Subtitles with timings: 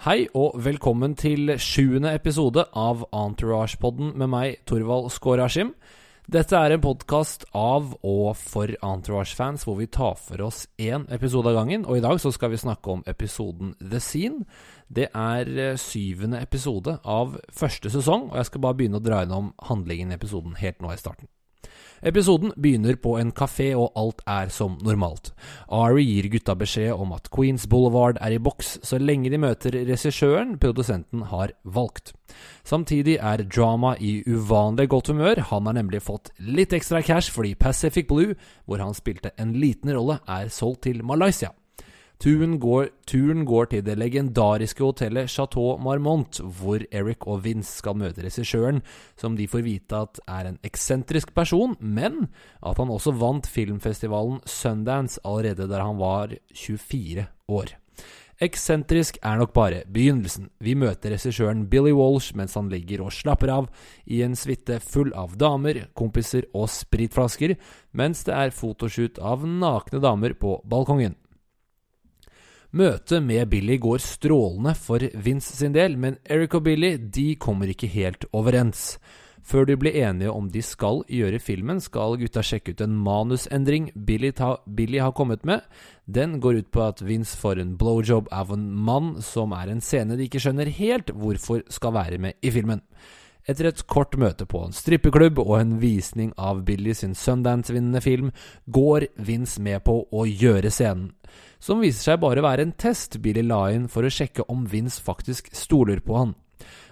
[0.00, 5.74] Hei og velkommen til sjuende episode av Entourage-podden med meg, Torvald Skåraskim.
[6.24, 11.52] Dette er en podkast av og for Entourage-fans hvor vi tar for oss én episode
[11.52, 11.84] av gangen.
[11.84, 14.46] Og i dag så skal vi snakke om episoden The Scene.
[14.88, 19.20] Det er eh, syvende episode av første sesong, og jeg skal bare begynne å dra
[19.28, 21.28] innom handlingen i episoden helt nå i starten.
[22.02, 25.34] Episoden begynner på en kafé, og alt er som normalt.
[25.68, 29.76] Ari gir gutta beskjed om at Queens Boulevard er i boks så lenge de møter
[29.84, 32.14] regissøren produsenten har valgt.
[32.64, 35.44] Samtidig er Drama i uvanlig godt humør.
[35.52, 39.92] Han har nemlig fått litt ekstra cash fordi Pacific Blue, hvor han spilte en liten
[39.92, 41.52] rolle, er solgt til Malaysia.
[42.20, 47.96] Turen går, turen går, til det legendariske hotellet Chateau Marmont, hvor Eric og Vince skal
[47.96, 48.82] møte regissøren,
[49.16, 52.26] som de får vite at er en eksentrisk person, men
[52.60, 57.72] at han også vant filmfestivalen Sundance allerede der han var 24 år.
[58.40, 60.50] Eksentrisk er nok bare begynnelsen.
[60.60, 63.72] Vi møter regissøren Billy Walsh mens han ligger og slapper av
[64.04, 67.56] i en suite full av damer, kompiser og spritflasker,
[67.96, 71.16] mens det er fotoshoot av nakne damer på balkongen.
[72.70, 77.66] Møtet med Billy går strålende for Vince sin del, men Eric og Billy de kommer
[77.66, 79.00] ikke helt overens.
[79.42, 83.88] Før de blir enige om de skal gjøre filmen, skal gutta sjekke ut en manusendring
[84.06, 85.64] Billy, ta, Billy har kommet med.
[86.06, 89.82] Den går ut på at Vince får en blowjob av en mann som er en
[89.82, 92.84] scene de ikke skjønner helt hvorfor skal være med i filmen.
[93.48, 98.34] Etter et kort møte på en strippeklubb og en visning av Billy sin Sundance-vinnende film,
[98.66, 101.12] går Vince med på å gjøre scenen
[101.60, 105.02] som viser seg bare være en test Billy la inn for å sjekke om Vince
[105.04, 106.32] faktisk stoler på han.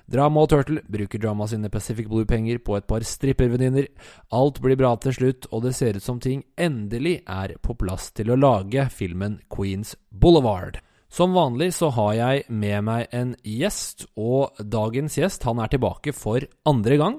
[0.08, 3.90] Drama og Turtle bruker Drama sine Pacific Blue-penger på et par strippervenninner.
[4.32, 8.08] Alt blir bra til slutt, og det ser ut som ting endelig er på plass
[8.16, 10.80] til å lage filmen Queens Boulevard.
[11.08, 16.12] Som vanlig så har jeg med meg en gjest, og dagens gjest han er tilbake
[16.12, 17.16] for andre gang.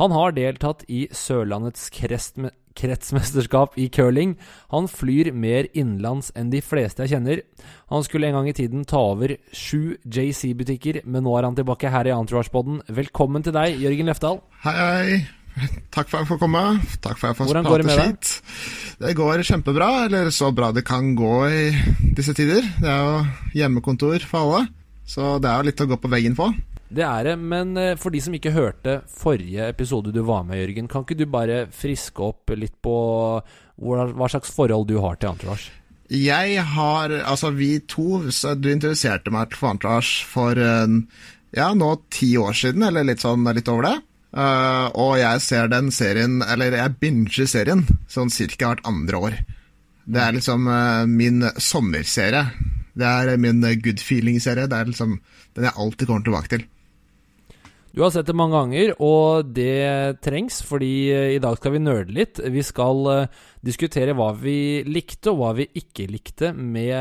[0.00, 4.36] Han har deltatt i Sørlandets kretsmesterskap i curling.
[4.76, 7.42] Han flyr mer innenlands enn de fleste jeg kjenner.
[7.88, 11.96] Han skulle en gang i tiden ta over sju JC-butikker, men nå er han tilbake
[11.96, 12.84] her i Entourage-poden.
[12.92, 14.42] Velkommen til deg, Jørgen Lefdal.
[14.68, 15.39] Hei, hei.
[15.94, 16.62] Takk for at jeg får komme.
[17.02, 18.32] Takk for at jeg får Hvordan går det med deg?
[19.00, 21.62] Det går kjempebra, eller så bra det kan gå i
[22.16, 22.66] disse tider.
[22.80, 24.66] Det er jo hjemmekontor for alle,
[25.08, 26.50] så det er jo litt å gå på veggen på.
[26.90, 30.58] Det er det, men eh, for de som ikke hørte forrige episode du var med,
[30.58, 32.94] Jørgen, kan ikke du bare friske opp litt på
[33.80, 35.70] hva slags forhold du har til Entourage?
[36.10, 38.18] Jeg har Altså, vi to
[38.58, 43.70] Du introduserte meg til Entourage for ja, nå ti år siden, eller litt sånn litt
[43.70, 43.96] over det.
[44.30, 49.38] Uh, og jeg ser den serien, eller jeg binger serien, sånn cirka hvert andre år.
[50.10, 52.44] Det er liksom uh, min sommerserie.
[52.94, 54.68] Det er min good feeling-serie.
[54.70, 55.18] Det er liksom
[55.56, 56.68] den jeg alltid kommer tilbake til.
[57.90, 61.82] Du har sett det mange ganger, og det trengs, fordi eh, i dag skal vi
[61.82, 62.38] nerde litt.
[62.38, 66.94] Vi skal uh, diskutere hva vi likte, og hva vi ikke likte med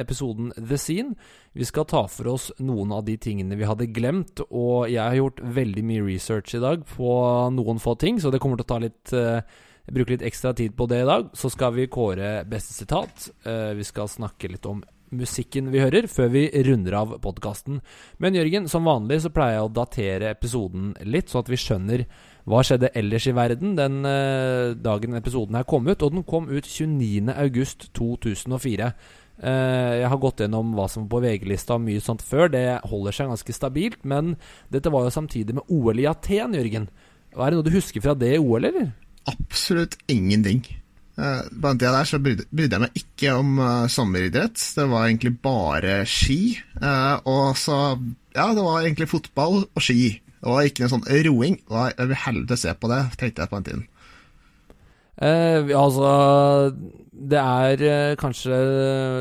[0.00, 1.14] episoden The Scene.
[1.58, 5.18] Vi skal ta for oss noen av de tingene vi hadde glemt, og jeg har
[5.18, 7.14] gjort veldig mye research i dag på
[7.54, 10.76] noen få ting, så det kommer til å ta litt uh, bruke litt ekstra tid
[10.76, 11.32] på det i dag.
[11.36, 13.30] Så skal vi kåre beste sitat.
[13.46, 17.80] Uh, vi skal snakke litt om musikken vi hører, før vi runder av podkasten.
[18.20, 22.04] Men Jørgen, som vanlig så pleier jeg å datere episoden litt, så at vi skjønner
[22.48, 26.02] hva skjedde ellers i verden den uh, dagen episoden her kom ut.
[26.02, 28.92] Og den kom ut 29.8.2004.
[29.38, 32.46] Uh, eh, jeg har gått gjennom hva som var på VG-lista og mye sånt før.
[32.52, 34.00] Det holder seg ganske stabilt.
[34.08, 34.24] Men
[34.72, 36.86] dette var jo samtidig med OL i Aten, Jørgen.
[37.36, 38.86] Er det noe du husker fra det OL, eller?
[39.28, 40.62] Absolutt ingenting.
[41.18, 44.58] Uh, på den tida der så brydde, brydde jeg meg ikke om uh, sommeridrett.
[44.78, 46.40] Det var egentlig bare ski.
[47.28, 47.76] Og så
[48.38, 50.22] Ja, det var egentlig fotball og ski.
[50.38, 51.56] Det var ikke noe sånn roing.
[51.68, 53.86] Jeg vil helvete se på det, tenkte jeg på den tiden.
[55.18, 56.70] Eh, altså
[57.10, 58.54] Det er kanskje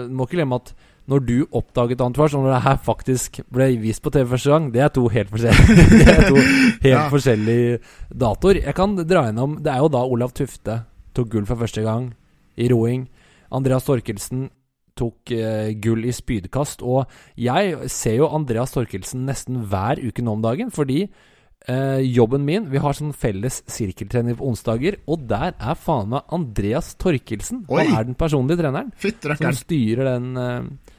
[0.05, 0.75] Du må ikke glemme at
[1.07, 4.65] når du oppdaget Antoine, og når det her faktisk ble vist på TV første gang,
[4.73, 7.05] det er to helt forskjellige, det er to helt ja.
[7.13, 7.77] forskjellige
[8.11, 8.59] datoer.
[8.65, 10.81] Jeg kan dra gjennom Det er jo da Olav Tufte
[11.15, 12.11] tok gull for første gang
[12.59, 13.07] i roing.
[13.55, 14.49] Andreas Torkelsen
[14.97, 16.83] tok uh, gull i spydkast.
[16.85, 17.07] Og
[17.39, 22.67] jeg ser jo Andreas Torkelsen nesten hver uke nå om dagen, fordi uh, jobben min
[22.73, 27.65] Vi har sånn felles sirkeltrening på onsdager, og der er faen meg Andreas Torkelsen.
[27.71, 30.93] Han er den personlige treneren som styrer den uh,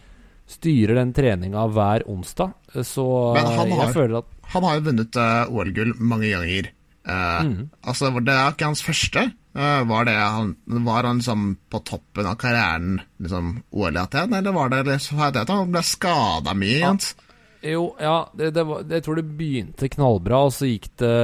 [0.48, 2.54] Styrer den treninga hver onsdag.
[2.80, 3.04] Så
[3.36, 5.18] Men jeg føler at Han har jo vunnet
[5.52, 6.70] OL-gull mange ganger.
[7.08, 7.68] Mm.
[7.82, 9.24] Altså, det er ikke hans første.
[9.58, 10.52] Eh, var, det han,
[10.86, 15.18] var han liksom på toppen av karrieren, liksom OL i Aten, eller var det liksom,
[15.18, 16.78] han ble skada mye?
[16.84, 16.92] Ja.
[17.66, 21.14] Jo, ja, det, det var, jeg tror det begynte knallbra, og så gikk det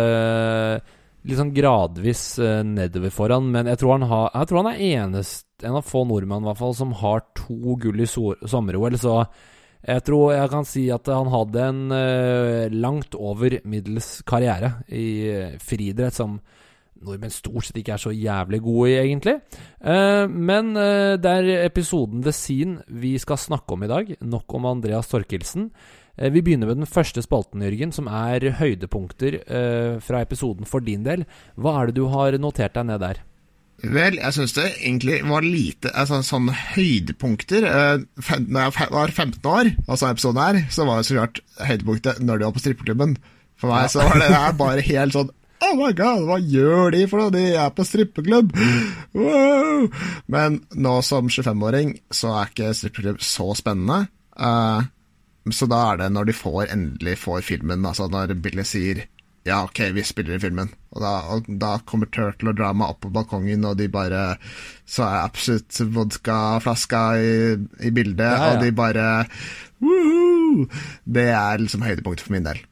[1.25, 2.25] litt sånn gradvis
[2.67, 3.47] nedover for han.
[3.55, 6.49] Men jeg tror han, har, jeg tror han er enest, en av få nordmenn i
[6.51, 8.99] hvert fall, som har to gull i sommer-OL.
[8.99, 9.21] Så
[9.85, 15.09] jeg tror jeg kan si at han hadde en uh, langt over middels karriere i
[15.29, 16.39] uh, friidrett, som
[17.05, 19.35] nordmenn stort sett ikke er så jævlig gode i, egentlig.
[19.85, 20.73] Uh, men
[21.21, 24.15] det er episoden The Scene vi skal snakke om i dag.
[24.25, 25.69] Nok om Andreas Torkelsen.
[26.15, 29.41] Vi begynner med den første spalten, Jørgen, som er høydepunkter
[29.99, 31.25] fra episoden for din del.
[31.59, 33.19] Hva er det du har notert deg ned der?
[33.83, 37.67] Vel, jeg syns det egentlig var lite altså, sånne høydepunkter.
[38.47, 42.41] Når jeg var 15 år, altså episoden her, så var det så klart høydepunktet når
[42.41, 43.17] de var på strippeklubben.
[43.61, 45.33] For meg så var det der bare helt sånn
[45.65, 47.33] Oh my god, hva gjør de for noe?
[47.33, 48.51] De er på strippeklubb!
[49.17, 49.87] Wow!
[50.29, 54.11] Men nå som 25-åring så er ikke strippeklubb så spennende.
[54.37, 54.85] Uh,
[55.55, 59.05] så da er det når de får endelig får filmen, altså når Billy sier
[59.45, 60.71] ja, ok, vi spiller i filmen.
[60.95, 64.37] Og da, og da kommer Turtle og drar meg opp på balkongen, og de bare
[64.89, 67.33] Så er absolutt vodkaflaska i,
[67.85, 68.53] i bildet, ja, ja.
[68.55, 69.09] og de bare
[69.85, 70.69] Woohoo!
[71.05, 72.63] Det er liksom høydepunktet for min del.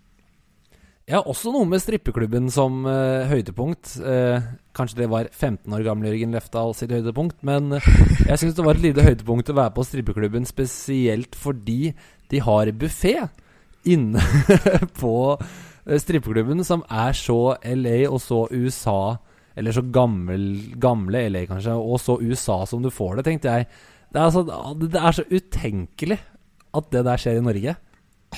[1.10, 3.96] Ja, også noe med strippeklubben som uh, høydepunkt.
[4.00, 4.38] Uh,
[4.72, 7.88] kanskje det var 15 år gamle Jørgen Lefdal sitt høydepunkt, men uh,
[8.30, 11.92] jeg syns det var et lite høydepunkt å være på strippeklubben, spesielt fordi
[12.32, 13.18] de har buffé
[13.92, 14.22] inne
[15.02, 15.12] på
[15.86, 19.16] strippeklubben, som er så LA og så USA,
[19.56, 20.44] eller så gammel,
[20.80, 23.70] gamle LA kanskje, og så USA som du får det, tenkte jeg.
[24.12, 24.44] Det er, så,
[24.78, 26.20] det er så utenkelig
[26.72, 27.76] at det der skjer i Norge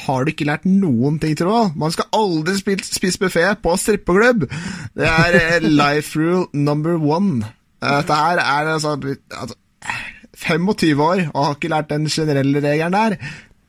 [0.04, 1.72] har du ikke lært noen ting, jeg.
[1.78, 4.48] Man skal aldri spise buffé på strippeklubb!
[4.96, 7.44] Det er eh, life rule number one.
[7.78, 8.96] Eh, dette her er altså,
[9.30, 9.56] altså
[10.34, 13.18] 25 år og har ikke lært den generelle regelen der.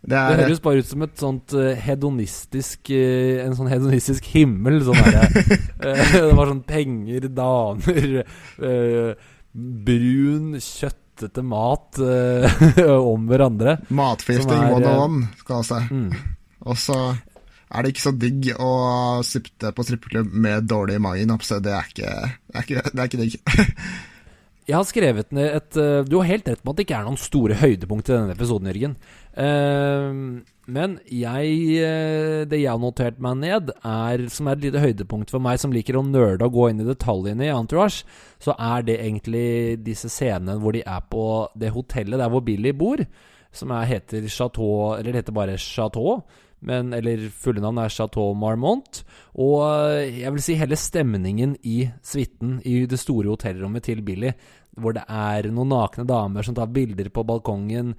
[0.06, 4.28] Det, er, det, høres bare ut som et sånt uh, hedonistisk uh, En sånn hedonistisk
[4.36, 4.78] himmel.
[4.86, 5.40] Sånn uh,
[5.81, 8.18] det var sånn penger, damer,
[9.56, 12.02] brun kjøttete mat
[13.12, 13.80] om hverandre.
[13.90, 15.96] Matfisting one on one, skal jeg si.
[15.96, 16.10] Mm.
[16.66, 18.74] Og så er det ikke så digg å
[19.25, 21.34] sitte på strippeklubb med dårlig magen.
[21.40, 22.12] Det er ikke,
[22.51, 23.40] det er ikke, det er ikke digg.
[24.66, 25.75] Jeg har skrevet ned et
[26.10, 28.72] Du har helt rett på at det ikke er noen store høydepunkt i denne episoden,
[28.72, 28.96] Jørgen.
[29.36, 31.50] Uh, men jeg,
[31.84, 35.60] uh, det jeg har notert meg ned, er, som er et lite høydepunkt for meg
[35.62, 38.08] som liker å nerde og gå inn i detaljene i Entourage,
[38.42, 41.28] så er det egentlig disse scenene hvor de er på
[41.60, 43.04] det hotellet der hvor Billy bor,
[43.56, 46.26] som er, heter Chateau Eller det heter bare Chateau
[46.66, 49.02] men, eller fulle navn er Chateau Marmont.
[49.42, 54.32] Og eh, jeg vil si hele stemningen i suiten i det store hotellrommet til Billy,
[54.76, 57.94] hvor det er noen nakne damer som tar bilder på balkongen.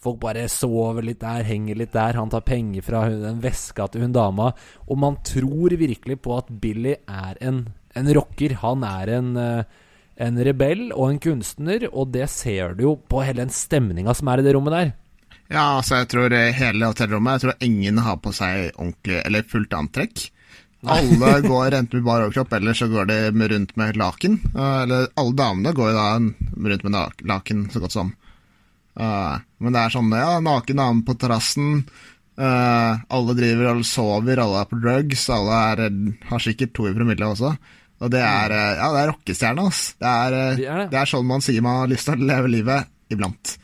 [0.00, 2.16] Folk bare sover litt der, henger litt der.
[2.16, 4.54] Han tar penger fra den veska til hun dama.
[4.88, 8.56] Og man tror virkelig på at Billy er en, en rocker.
[8.62, 9.76] Han er en, eh,
[10.24, 14.32] en rebell og en kunstner, og det ser du jo på hele den stemninga som
[14.32, 14.92] er i det rommet der.
[15.50, 19.74] Ja, altså jeg tror hele hotellrommet Jeg tror ingen har på seg ordentlig eller fullt
[19.74, 20.28] antrekk.
[20.88, 24.40] Alle går enten med bar overkropp, eller så går de rundt med laken.
[24.54, 28.14] Uh, eller alle damene går jo da rundt med laken, så godt som.
[28.96, 31.84] Uh, men det er sånn, ja, naken dame på terrassen.
[32.40, 35.82] Uh, alle driver alle sover, alle er på drugs, alle er,
[36.30, 37.54] har sikkert to i promille også.
[38.00, 39.82] Og det er, ja, det er rockestjerne, ass.
[40.00, 42.54] Det er, det er, det er sånn man sier man har lyst til å leve
[42.56, 43.58] livet iblant.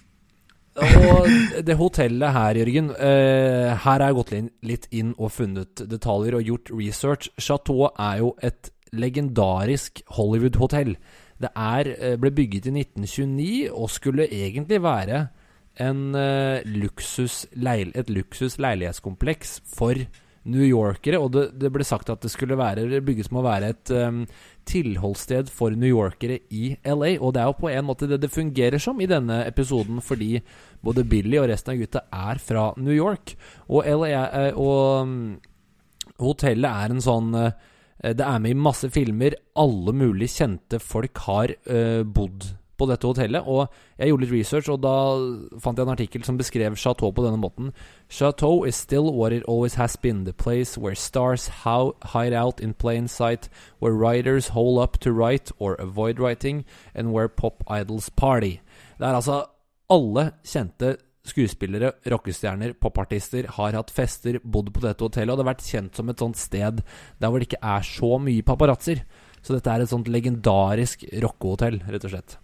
[0.76, 1.28] Og
[1.64, 4.32] det hotellet her, Jørgen uh, Her har jeg gått
[4.68, 7.30] litt inn og funnet detaljer og gjort research.
[7.40, 10.94] Chateau er jo et legendarisk Hollywood-hotell.
[11.40, 15.26] Det er, uh, ble bygget i 1929 og skulle egentlig være
[15.82, 20.06] en, uh, luksus et luksus leilighetskompleks for
[20.46, 23.70] New Yorkere, og det, det, ble sagt at det skulle være, bygges med å være
[23.72, 24.20] et um,
[24.68, 27.16] tilholdssted for New Yorkere i LA.
[27.18, 30.38] Og det er jo på en måte det det fungerer som i denne episoden, fordi
[30.86, 33.34] både Billy og resten av gutta er fra New York.
[33.66, 35.16] Og, LA, eh, og um,
[36.22, 37.50] hotellet er en sånn uh,
[38.06, 39.34] Det er med i masse filmer.
[39.58, 43.46] Alle mulig kjente folk har uh, bodd på dette hotellet.
[43.46, 43.66] Og
[43.98, 44.94] jeg gjorde litt research, og da
[45.62, 47.72] fant jeg en artikkel som beskrev Chateau på denne måten.
[48.08, 52.74] Chateau is still what it always has been, the place where stars hide out in
[52.74, 53.48] plain sight,
[53.80, 56.64] where writers hole up to write or avoid writing,
[56.94, 58.60] and where pop idols party.
[58.98, 59.44] Det er altså
[59.92, 65.52] alle kjente skuespillere, rockestjerner, popartister har hatt fester, bodd på dette hotellet, og det har
[65.52, 66.82] vært kjent som et sånt sted
[67.18, 69.02] der hvor det ikke er så mye paparazzoer.
[69.42, 72.38] Så dette er et sånt legendarisk rockehotell, rett og slett.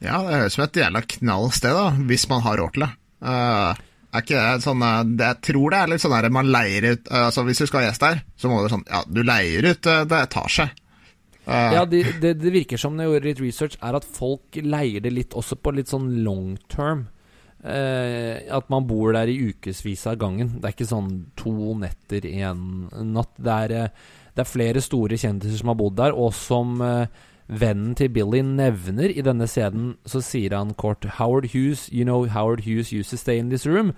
[0.00, 2.86] Ja, det høres ut som et jævla knall sted, da, hvis man har råd til
[2.86, 2.90] det.
[3.20, 3.76] Uh,
[4.10, 7.10] Er ikke det sånn eh, Jeg tror det er litt sånn der man leier ut
[7.12, 9.68] uh, Altså Hvis du skal ha gjest der, så må du sånn Ja, du leier
[9.68, 10.70] ut uh, det etasje.
[11.44, 11.70] Uh.
[11.76, 15.04] Ja, det, det, det virker som når jeg gjorde litt research, er at folk leier
[15.04, 17.08] det litt også på litt sånn long term.
[17.60, 20.54] At man bor der i ukevis av gangen.
[20.60, 22.62] Det er ikke sånn to netter en
[23.12, 23.34] natt.
[23.36, 23.90] Det er,
[24.36, 28.40] det er flere store kjendiser som har bodd der, og som eh, vennen til Billy
[28.46, 33.10] nevner i denne scenen, så sier han kort Howard Hughes, you know Howard Hughes used
[33.10, 33.92] to stay in this room.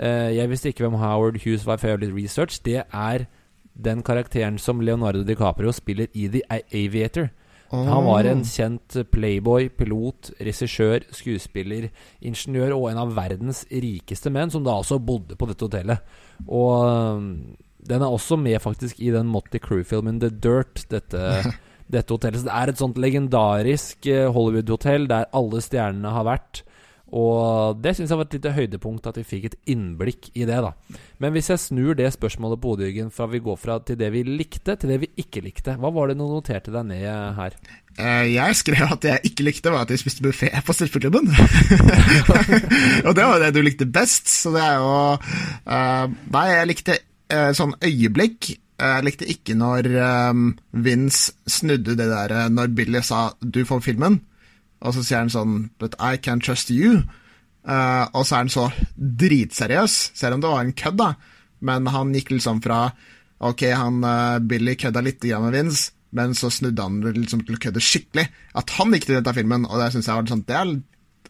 [0.00, 2.60] Uh, jeg visste ikke hvem Howard Hughes var før jeg gjorde research.
[2.64, 3.26] Det er
[3.74, 6.70] den karakteren som Leonardo DiCaprio spiller i The Aviator.
[6.72, 7.32] Aviator.
[7.74, 11.88] Han var en kjent playboy, pilot, regissør, skuespiller,
[12.22, 16.14] ingeniør og en av verdens rikeste menn, som da også bodde på dette hotellet.
[16.46, 17.24] Og
[17.88, 21.24] den er også med faktisk i den Motley Crew-filmen The Dirt, dette,
[21.94, 22.42] dette hotellet.
[22.42, 26.64] Så det er et sånt legendarisk eh, Hollywood-hotell der alle stjernene har vært.
[27.14, 30.56] Og det syns jeg var et lite høydepunkt, at vi fikk et innblikk i det,
[30.64, 30.72] da.
[31.22, 34.24] Men hvis jeg snur det spørsmålet på hodet, fra vi går fra til det vi
[34.26, 37.06] likte, til det vi ikke likte, hva var det du noterte deg ned
[37.38, 37.54] her?
[37.94, 41.30] Eh, jeg skrev at det jeg ikke likte, var at vi spiste buffé på surfeklubben.
[43.06, 47.02] og det var det du likte best, så det er jo eh, Nei, jeg likte
[47.56, 48.52] sånn øyeblikk.
[48.78, 50.40] Eh, Jeg likte ikke når eh,
[50.84, 54.20] Vince snudde det der eh, Når Billy sa 'du får filmen',
[54.80, 57.04] og så sier han sånn 'but I can trust you'.
[57.64, 58.64] Uh, og så er han så
[59.00, 61.14] dritseriøs, selv om det var en kødd, da.
[61.64, 62.92] Men han gikk liksom fra
[63.40, 67.58] Ok, han uh, Billy kødda litt med Vince, men så snudde han liksom til å
[67.58, 68.28] kødde skikkelig.
[68.54, 70.74] At han likte dette filmen, og det syns jeg var sånn det er,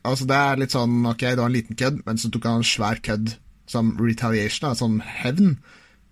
[0.02, 2.60] altså det er litt sånn Ok, det var en liten kødd, men så tok han
[2.60, 3.36] en svær kødd
[3.66, 5.58] som retaliation, da, som hevn.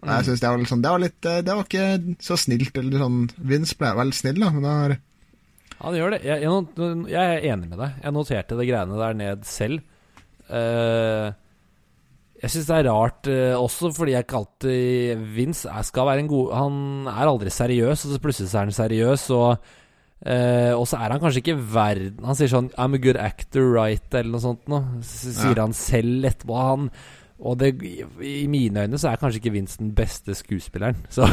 [0.03, 2.37] Og Jeg synes det var litt sånn Det var litt eh, Det var ikke så
[2.41, 6.19] snilt, eller sånn Vince ble vel snill, da, men det var Ja, det gjør det.
[6.27, 7.95] Jeg, jeg, jeg er enig med deg.
[8.05, 9.81] Jeg noterte det greiene der ned selv.
[10.53, 11.31] Uh,
[12.43, 16.25] jeg syns det er rart eh, også fordi jeg ikke alltid Vince er, skal være
[16.25, 19.51] en god Han er aldri seriøs, og så plutselig er han seriøs, og
[20.27, 23.71] eh, Og så er han kanskje ikke verden Han sier sånn 'I'm a good actor,
[23.77, 24.83] right?' eller noe sånt noe.
[25.07, 25.63] Så sier Ja.
[25.63, 26.59] han selv etterpå.
[26.59, 26.91] Han
[27.43, 27.73] og det,
[28.23, 31.01] i mine øyne så er kanskje ikke Vince den beste skuespilleren.
[31.11, 31.27] Så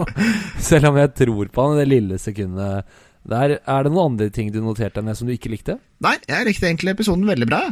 [0.70, 4.28] selv om jeg tror på han i det lille sekundet der, er det noen andre
[4.34, 5.78] ting du noterte deg ned som du ikke likte?
[6.04, 7.62] Nei, jeg likte egentlig episoden veldig bra.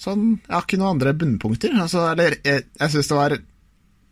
[0.00, 1.74] sånn, Jeg har ikke noen andre bunnpunkter.
[1.82, 3.36] Altså, eller, jeg, jeg syns det var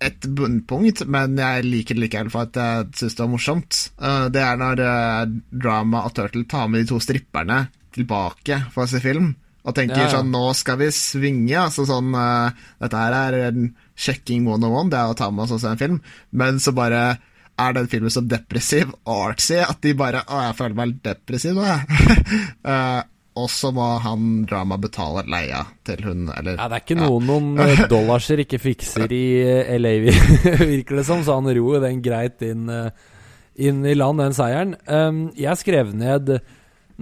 [0.08, 3.80] et bunnpunkt, men jeg liker det likevel for at jeg syns det var morsomt.
[3.98, 8.84] Eh, det er når eh, Drama og Turtle tar med de to stripperne tilbake for
[8.86, 9.32] å se film.
[9.68, 10.12] Og tenker Ja, ja.
[10.16, 11.56] sånn Nå skal vi svinge.
[11.60, 12.48] Altså sånn uh,
[12.80, 13.66] Dette her er en
[13.98, 15.98] sjekking 101, det er å ta med oss og se en film.
[16.30, 17.02] Men så bare
[17.58, 21.64] er den filmen så depressiv artsy at de bare Å, jeg føler meg depressiv nå,
[21.66, 22.42] jeg.
[22.62, 23.00] uh,
[23.38, 27.06] og så må han drama betale leia til hun, eller Ja, det er ikke ja.
[27.06, 29.24] noen eh, dollarser ikke fikser i
[29.78, 29.92] LA,
[30.72, 32.64] virker det som, så han ror den greit inn,
[33.58, 34.74] inn i land, den seieren.
[34.90, 36.38] Um, jeg skrev ned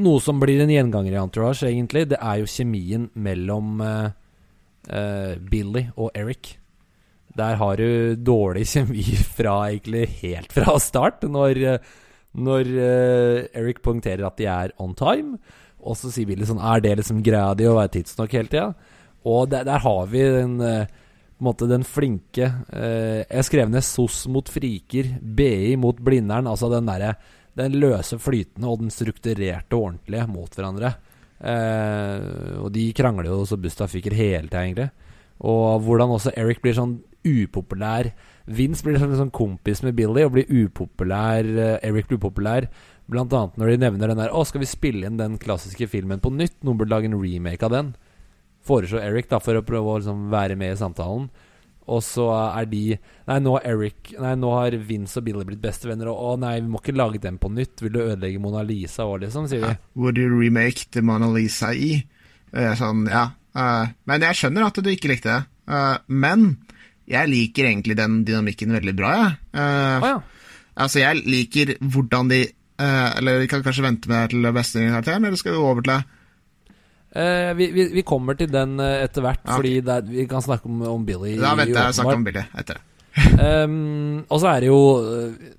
[0.02, 2.06] noe som blir en gjenganger i Entourage, egentlig.
[2.10, 4.08] Det er jo kjemien mellom uh,
[4.90, 6.56] uh, Billy og Eric.
[7.36, 9.04] Der har du dårlig kjemi
[9.36, 11.94] fra egentlig helt fra start, når, eh,
[12.36, 15.40] når uh, Eric poengterer at de er on time.
[15.86, 18.70] Og så sier Billy sånn Er det liksom greia di å være tidsnok hele tida?
[19.28, 24.48] Og der, der har vi den på måte den flinke Jeg skrev ned SOS mot
[24.50, 26.48] friker, BI mot Blindern.
[26.50, 27.12] Altså den derre
[27.56, 30.94] den løse flytende og den strukturerte og ordentlige mot hverandre.
[31.36, 34.88] Eh, og de krangler jo så busta fyker hele tida, egentlig.
[35.46, 38.12] Og hvordan også Eric blir sånn upopulær.
[38.46, 41.44] Vince blir sånn, sånn kompis med Billy og blir upopulær.
[41.44, 42.68] eh, Eric blir upopulær.
[43.06, 46.20] Blant annet når de nevner den der Å, skal vi spille inn den klassiske filmen
[46.20, 46.58] på nytt?
[46.64, 47.94] Noen burde lage en remake av den.
[48.66, 51.28] Foreslår Eric da for å prøve å liksom være med i samtalen.
[51.86, 52.82] Og så er de
[53.26, 56.70] Nei, nå Eric Nei, nå har Vince og Billy blitt bestevenner, og å nei, vi
[56.70, 57.82] må ikke lage dem på nytt.
[57.82, 59.48] Vil du ødelegge Mona Lisa òg, liksom?
[59.50, 59.74] sier de.
[59.98, 62.00] Would you remake The Mona Lisa i?
[62.78, 63.28] Sånn, ja.
[63.58, 65.40] eh, men jeg skjønner at du ikke likte det.
[65.68, 66.46] Eh, men
[67.10, 69.34] jeg liker egentlig den dynamikken veldig bra, jeg.
[69.62, 70.20] Å ja.
[70.76, 72.42] Altså, jeg liker hvordan de
[72.76, 76.15] Eller vi kan kanskje vente med til beste karakteren, eller skal vi over til det?
[77.14, 79.56] Eh, vi, vi, vi kommer til den eh, etter hvert, okay.
[79.56, 81.36] fordi det vi kan snakke om, om Billy.
[81.40, 82.82] Da venter jeg å snakke om Billy etter.
[83.40, 85.52] Ehm, og så er det jo eh,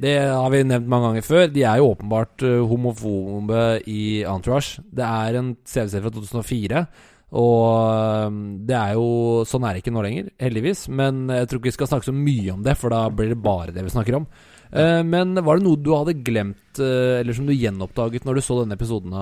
[0.00, 1.48] Det har vi nevnt mange ganger før.
[1.50, 4.84] De er jo åpenbart eh, homofobe i Entourage.
[4.86, 6.84] Det er en CV-serie fra 2004.
[7.40, 8.38] Og ehm,
[8.68, 10.86] det er jo Sånn er det ikke nå lenger, heldigvis.
[10.92, 13.42] Men jeg tror ikke vi skal snakke så mye om det, for da blir det
[13.42, 14.30] bare det vi snakker om.
[14.70, 18.76] Men var det noe du hadde glemt, eller som du gjenoppdaget når du så denne
[18.78, 19.16] episoden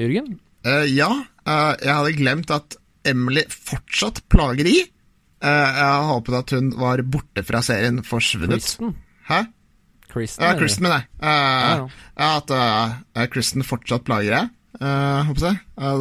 [0.00, 0.30] Jørgen?
[0.64, 4.78] Eh, ja, uh, jeg hadde glemt at Emily fortsatt plager i.
[5.44, 8.64] Uh, jeg håpet at hun var borte fra serien, forsvunnet.
[8.64, 8.94] Kristen.
[9.28, 9.42] Hæ?
[10.14, 10.54] Kristen, Ja.
[10.56, 11.08] Kristen, mener jeg.
[11.20, 12.28] Ja, ja.
[12.38, 14.50] at Kristen fortsatt plager jeg.
[14.80, 15.58] Uh, håper jeg.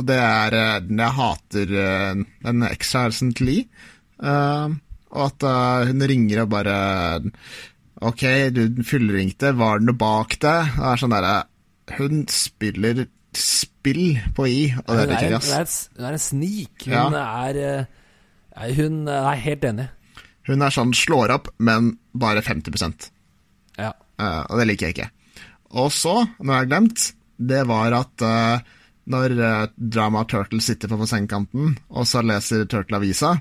[0.08, 0.56] Det er
[0.86, 3.66] den Jeg hater uh, den ekskjæresten til Lee.
[5.14, 5.44] Og at
[5.90, 6.76] hun ringer og bare
[8.04, 8.24] Ok,
[8.56, 10.56] du fullringte, var det noe bak det?
[10.74, 11.36] Det er sånn derre
[12.00, 13.04] Hun spiller
[13.40, 16.86] spill på I, og det er, en, hun er, hun er en snik.
[16.86, 17.34] Hun Ja.
[17.48, 19.88] er eh, Hun er helt enig.
[20.48, 23.10] Hun er sånn slår opp, men bare 50%
[23.80, 23.94] Ja.
[24.22, 25.10] Uh, og det liker jeg ikke.
[25.74, 27.06] Og så, noe jeg har glemt,
[27.40, 28.60] det var at uh,
[29.10, 33.34] når uh, Drama Turtle sitter på bassengkanten, og så leser Turtle avisa,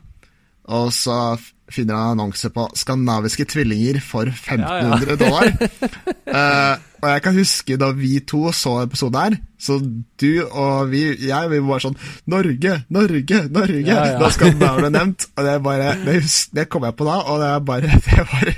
[0.72, 1.36] og så
[1.72, 5.52] finner han annonse på skandinaviske tvillinger for 1500 dollar.
[7.02, 9.80] Og jeg kan huske da vi to så episoden her, så
[10.22, 11.96] du og vi, jeg, vi var sånn
[12.30, 13.82] Norge, Norge, Norge!
[13.88, 14.20] Ja, ja.
[14.20, 15.26] Da Skandinavia ble nevnt.
[15.34, 16.20] Og det, bare, det,
[16.54, 18.52] det kom jeg på da, og det er bare Det, var,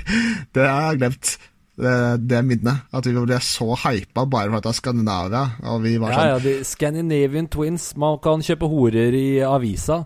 [0.53, 1.33] det har jeg glemt.
[1.75, 1.95] Det,
[2.29, 2.85] det minnet.
[2.95, 5.43] At vi ble så hypa bare for at det er Skandinavia.
[5.73, 6.39] Og vi var sånn ja, ja.
[6.45, 7.89] de Scandinavian Twins.
[7.97, 10.03] Man kan kjøpe horer i avisa.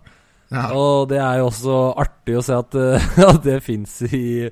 [0.48, 0.70] ja.
[0.80, 2.84] Og det er jo også artig å se at,
[3.34, 4.48] at det fins i,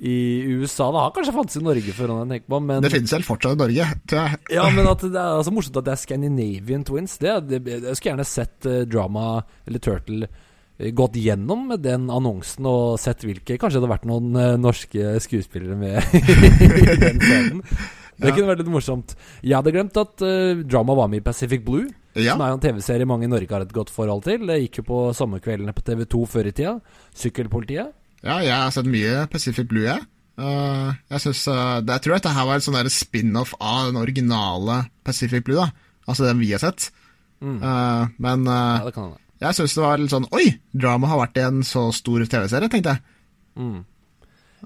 [0.00, 0.14] i
[0.56, 0.86] USA.
[0.94, 3.56] Det har kanskje fantes i Norge før, han tenker på, men Det finnes vel fortsatt
[3.58, 4.38] i Norge, tror jeg.
[4.56, 7.18] Ja, men at det er altså morsomt at det er Scandinavian Twins.
[7.20, 9.26] Det, det, jeg skulle gjerne sett eh, Drama
[9.68, 14.08] eller Turtle eh, gått gjennom med den annonsen og sett hvilke Kanskje det hadde vært
[14.08, 17.64] noen eh, norske skuespillere med i den scenen.
[18.20, 18.34] Det Ja.
[18.36, 19.14] kunne vært litt morsomt.
[19.40, 21.86] Jeg hadde glemt at uh, Drama var med i Pacific Blue.
[22.12, 22.34] Ja.
[22.34, 24.42] Som er jo en TV-serie mange i Norge har et godt forhold til.
[24.44, 26.74] Det gikk jo på sommerkveldene på TV2 før i tida.
[27.16, 27.94] Sykkelpolitiet.
[28.24, 30.04] Ja, jeg har sett mye Pacific Blue, jeg.
[30.40, 34.00] Uh, jeg, synes, uh, det, jeg tror dette her var en sånn spin-off av den
[34.00, 35.60] originale Pacific Blue.
[35.60, 35.68] da
[36.08, 36.90] Altså den vi har sett.
[37.40, 37.60] Mm.
[37.62, 40.50] Uh, men Ja, jeg syns det var litt sånn Oi!
[40.76, 43.16] Drama har vært i en så stor TV-serie, tenkte jeg.
[43.56, 43.78] Mm.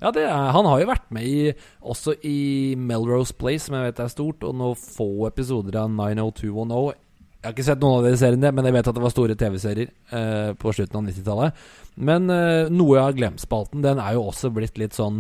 [0.02, 3.92] Ja, det er, han har jo vært med i, også i Melrose Place, som jeg
[3.92, 6.98] vet er stort, og noen få episoder av 90210.
[7.44, 9.34] Jeg har ikke sett noen av de seriene, men jeg vet at det var store
[9.36, 11.64] TV-serier eh, på slutten av 90-tallet.
[12.08, 15.18] Men eh, noe jeg har glemt-spalten, den er jo også blitt litt sånn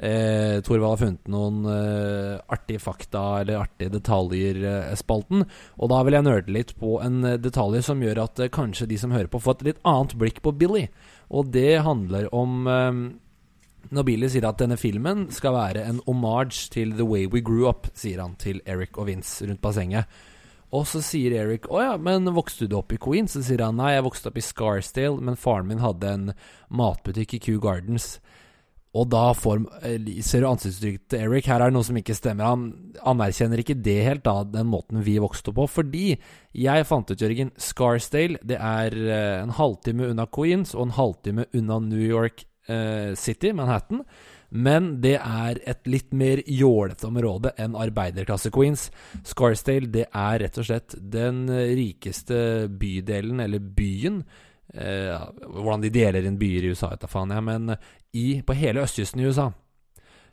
[0.00, 5.44] eh, Torvald har funnet noen eh, artige fakta eller artige detaljer-spalten.
[5.76, 8.88] og da vil jeg nerde litt på en eh, detalj som gjør at eh, kanskje
[8.88, 10.86] de som hører på, får et litt annet blikk på Billy.
[11.28, 13.02] Og det handler om eh,
[13.92, 17.68] når Billy sier at denne filmen skal være en homage til The Way We Grew
[17.68, 20.08] Up, sier han til Eric og Vince rundt bassenget.
[20.74, 23.36] Og så sier Eric å ja, men vokste du opp i Queens?
[23.36, 26.32] Så sier han nei, jeg vokste opp i Scarsdale, men faren min hadde en
[26.74, 28.16] matbutikk i Kew Gardens.
[28.96, 31.46] Og da får, eh, ser du ansiktsuttrykket til Eric.
[31.46, 32.48] Her er det noe som ikke stemmer.
[32.48, 35.68] Han anerkjenner ikke det helt, da, den måten vi vokste opp på.
[35.68, 36.18] Fordi
[36.54, 41.46] jeg fant ut, Jørgen, Scarsdale det er eh, en halvtime unna Queens og en halvtime
[41.52, 44.04] unna New York eh, City, Manhattan.
[44.56, 48.88] Men det er et litt mer jålete område enn arbeiderklasse Queens.
[49.26, 52.38] Scarsdale det er rett og slett den eh, rikeste
[52.72, 54.22] bydelen, eller byen.
[54.72, 57.76] Eh, hvordan de deler inn byer i USA, vet da faen jeg, men
[58.16, 59.50] i, på hele østkysten i USA.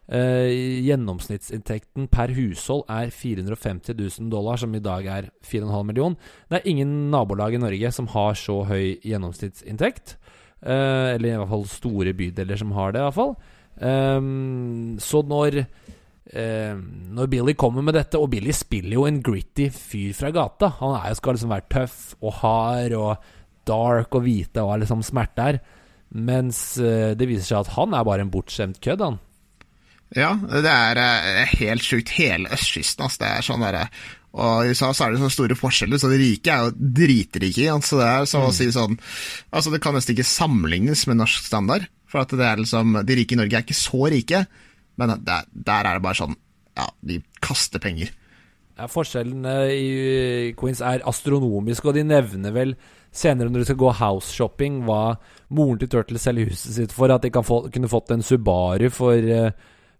[0.03, 0.51] Eh,
[0.83, 6.17] gjennomsnittsinntekten per hushold er 450 000 dollar, som i dag er 4,5 million.
[6.49, 10.17] Det er ingen nabolag i Norge som har så høy gjennomsnittsinntekt.
[10.63, 13.35] Eh, eller i hvert fall store bydeler som har det, i hvert fall.
[13.81, 15.65] Ehm, så når
[16.33, 16.79] Uh,
[17.13, 20.69] Når Billy kommer med dette Og Billy spiller jo en gritty fyr fra gata.
[20.79, 23.27] Han er jo skal liksom være tøff og hard og
[23.67, 25.59] dark og hvite og liksom smerte er.
[26.15, 29.19] Mens uh, det viser seg at han er bare en bortskjemt kødd, han.
[30.15, 32.15] Ja, det er uh, helt sjukt.
[32.17, 33.21] Hele østkysten, altså.
[33.21, 33.85] Det er sånn derre
[34.33, 37.67] Og i USA så er det sånne store forskjeller, så de rike er jo dritrike.
[37.75, 37.93] Altså?
[37.93, 38.97] Så det er så å si sånn
[39.51, 41.91] Altså, det kan nesten ikke sammenlignes med norsk standard.
[42.13, 44.43] For at det er liksom De rike i Norge er ikke så rike,
[45.01, 46.35] men der, der er det bare sånn
[46.77, 48.13] Ja, de kaster penger.
[48.73, 52.71] Ja, Forskjellene i Queens er astronomiske, og de nevner vel
[53.13, 55.19] senere når de skal gå house-shopping, hva
[55.53, 57.13] moren til Turtle selger huset sitt for.
[57.13, 59.53] At de få, kunne fått en Subaru for, eh,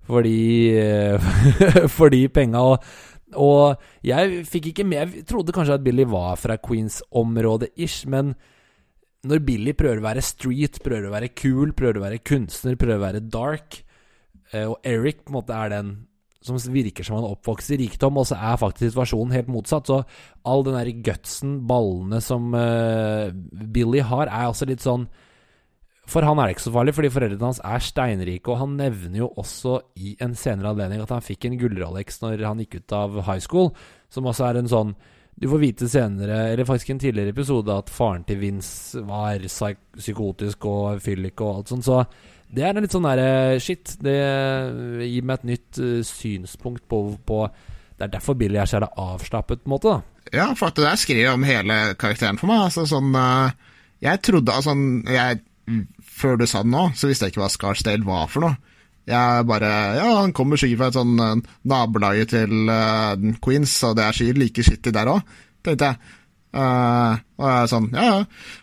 [0.10, 0.40] for de,
[0.82, 1.30] eh,
[1.96, 2.64] for de penga.
[2.74, 2.90] Og,
[3.38, 8.34] og jeg fikk ikke med Jeg trodde kanskje at Billy var fra Queens-området-ish, men
[9.24, 13.00] når Billy prøver å være street, prøver å være cool, prøver å være kunstner, prøver
[13.00, 13.80] å være dark,
[14.52, 15.94] eh, og Eric på en måte er den
[16.44, 19.88] som virker som han er oppvokst i rikdom, og så er faktisk situasjonen helt motsatt.
[19.88, 20.02] Så
[20.50, 25.08] all den der gutsen, ballene som uh, Billy har, er altså litt sånn
[26.04, 29.22] For han er det ikke så farlig, fordi foreldrene hans er steinrike, og han nevner
[29.22, 32.96] jo også i en senere anledning at han fikk en gull-Rolex når han gikk ut
[32.98, 33.72] av high school,
[34.12, 34.92] som også er en sånn
[35.36, 39.42] du får vite senere, eller faktisk i en tidligere episode, at faren til Vince var
[39.48, 41.86] psyk psykotisk og fyllik og alt sånt.
[41.88, 42.04] Så
[42.54, 44.18] det er litt sånn derre Shit, det
[45.10, 47.40] gir meg et nytt uh, synspunkt på, på,
[47.98, 49.96] Det er derfor Billy er så jævla avslappet, på en måte.
[49.96, 52.68] da Ja, at det der skriver om hele karakteren for meg.
[52.70, 53.14] Altså sånn
[54.04, 54.78] Jeg trodde altså
[55.10, 55.42] jeg,
[56.04, 58.73] Før du sa det nå, så visste jeg ikke hva Scarsdale var for noe.
[59.10, 64.06] Jeg bare Ja, han kommer sikkert fra et sånn nabolag til uh, Queens, og det
[64.06, 65.34] er sikkert like skittig der òg,
[65.66, 66.20] tenkte jeg.
[66.54, 68.10] Uh, og jeg er sånn Ja,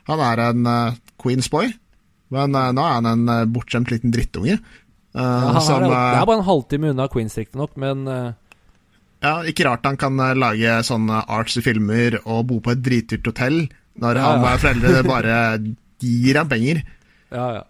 [0.06, 1.72] han er en uh, Queens-boy,
[2.30, 4.60] men uh, nå er han en uh, bortskjemt liten drittunge.
[5.10, 9.88] Ja, som, er, det er bare en halvtime unna Queens, riktignok, men Ja, ikke rart
[9.88, 13.58] han kan lage sånne artsy filmer og bo på et dritdyrt hotell,
[13.98, 15.40] når ja, han og foreldrene bare
[15.98, 16.84] gir ham penger.
[17.34, 17.64] Ja, ja.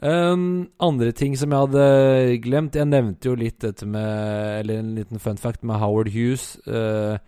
[0.00, 4.94] Um, andre ting som jeg hadde glemt Jeg nevnte jo litt dette med Eller en
[4.96, 6.54] liten fun fact med Howard Hughes.
[6.64, 7.20] Uh,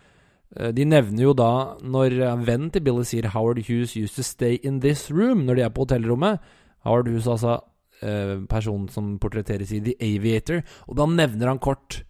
[0.73, 4.81] de nevner jo da, når vennen til Billy sier 'Howard Hughes used to stay in
[4.81, 6.41] this room' når de er på hotellrommet
[6.85, 7.61] Howard Hughes, altså
[8.03, 10.61] uh, personen som portretteres i The Aviator.
[10.89, 12.05] Og da nevner han kort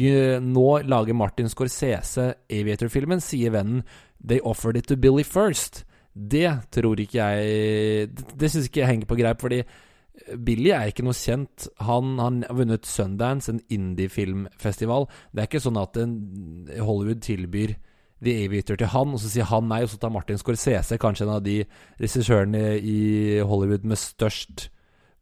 [0.00, 3.82] Nå lager Martin Scorsese Aviator-filmen, sier vennen
[4.20, 5.84] 'They offered it to Billy first'.
[6.14, 9.62] Det tror ikke jeg Det, det syns ikke jeg henger på greip, fordi
[10.36, 11.68] Billy er ikke noe kjent.
[11.86, 15.08] Han, han har vunnet Sundance, en indie-filmfestival.
[15.32, 15.96] Det er ikke sånn at
[16.80, 17.76] Hollywood tilbyr
[18.20, 21.24] The Aviator til han, og så sier han nei, og så tar Martin Scorsese, kanskje
[21.26, 21.62] en av de
[22.02, 23.00] regissørene i
[23.40, 24.68] Hollywood med størst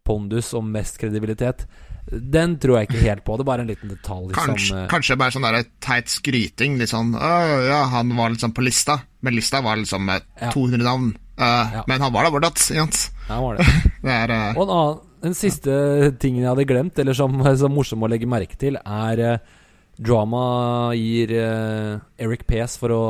[0.08, 1.66] pondus og mest kredibilitet.
[2.08, 3.36] Den tror jeg ikke helt på.
[3.36, 4.32] Det er bare en liten detalj.
[4.34, 6.78] Kanskje, som, uh, kanskje bare sånn der teit skryting.
[6.80, 10.50] Litt sånn ja, han var liksom på lista, men lista var liksom med ja.
[10.54, 11.12] 200 navn.
[11.38, 11.84] Uh, ja.
[11.90, 13.04] Men han var der fortsatt.
[13.28, 13.68] Ja, var det.
[14.04, 15.72] det er, uh, og en annen, den siste
[16.22, 19.42] tingen jeg hadde glemt, eller som er morsom å legge merke til, er
[19.98, 23.02] drama gir Eric Pace for å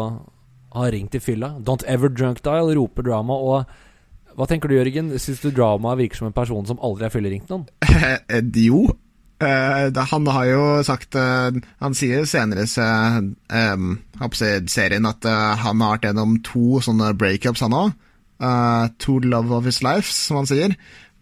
[0.73, 1.53] ha ringt i fylla.
[1.61, 3.37] Don't ever drunk dial, roper drama.
[3.37, 5.13] Og hva tenker du, Jørgen?
[5.21, 7.67] Syns du drama virker som en person som aldri har fylleringt noen?
[8.69, 8.87] jo.
[9.39, 13.93] Uh, han har jo sagt uh, Han sier senere i um,
[14.67, 17.93] serien at han har vært gjennom to sånne breakups, han òg.
[18.39, 20.75] To love of his life, som han sier.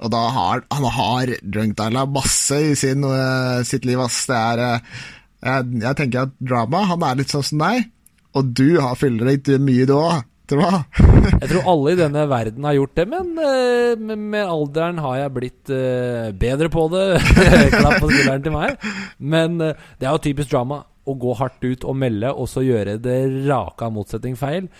[0.05, 3.07] Og da har han har drunk diala masse i sin,
[3.65, 4.27] sitt liv, ass.
[4.29, 4.63] Det er
[5.47, 7.87] jeg, jeg, tenker at drama, han er litt sånn som deg.
[8.37, 10.25] Og du har deg mye, du òg.
[11.43, 15.17] jeg tror alle i denne verden har gjort det, men uh, med, med, alderen har
[15.19, 17.07] jeg blitt uh, bedre på det.
[17.75, 18.77] Klapp på skulderen til meg.
[19.19, 22.63] Men uh, det er jo typisk drama å gå hardt ut og melde, og så
[22.63, 24.71] gjøre det raka motsetning feil.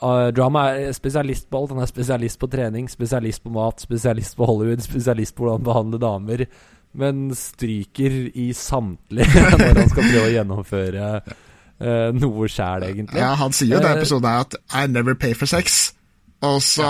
[0.00, 1.74] Drama er spesialist på alt.
[1.74, 6.02] Han er spesialist på trening, spesialist på mat, spesialist på Hollywood, spesialist på hvordan behandle
[6.02, 6.46] damer.
[6.92, 13.22] Men stryker i samtlige når han skal prøve å gjennomføre uh, noe sjæl, egentlig.
[13.22, 15.94] Ja, han sier jo i den eh, episoden at 'I never pay for sex'.
[16.42, 16.88] Og så,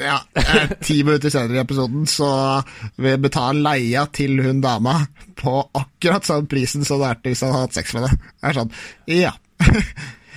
[0.00, 2.28] ja, eh, ti minutter senere i episoden, så
[2.98, 4.98] vil jeg betale leia til hun dama
[5.38, 8.18] på akkurat samme prisen som det er til hvis han hadde hatt sex med det.
[8.20, 8.74] Det er sånn,
[9.08, 9.32] ja.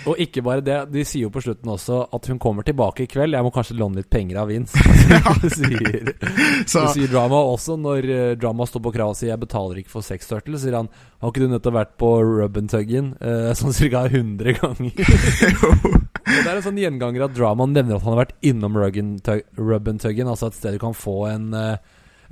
[0.06, 3.10] Og ikke bare det, de sier jo på slutten også at hun kommer tilbake i
[3.10, 3.36] kveld.
[3.36, 4.78] Jeg må kanskje låne litt penger av Vince.
[5.42, 9.42] det, sier, det sier Drama også når uh, Drama står på krav og sier 'jeg
[9.42, 10.62] betaler ikke for Sex Turtle'.
[10.62, 14.06] sier han 'har ikke du nettopp vært på Rubbentuggen uh, sånn ca.
[14.06, 14.94] 100 ganger'?
[15.72, 20.28] og det er en sånn gjenganger at Drama nevner at han har vært innom Rubbentuggen,
[20.30, 21.78] altså et sted du kan få en uh,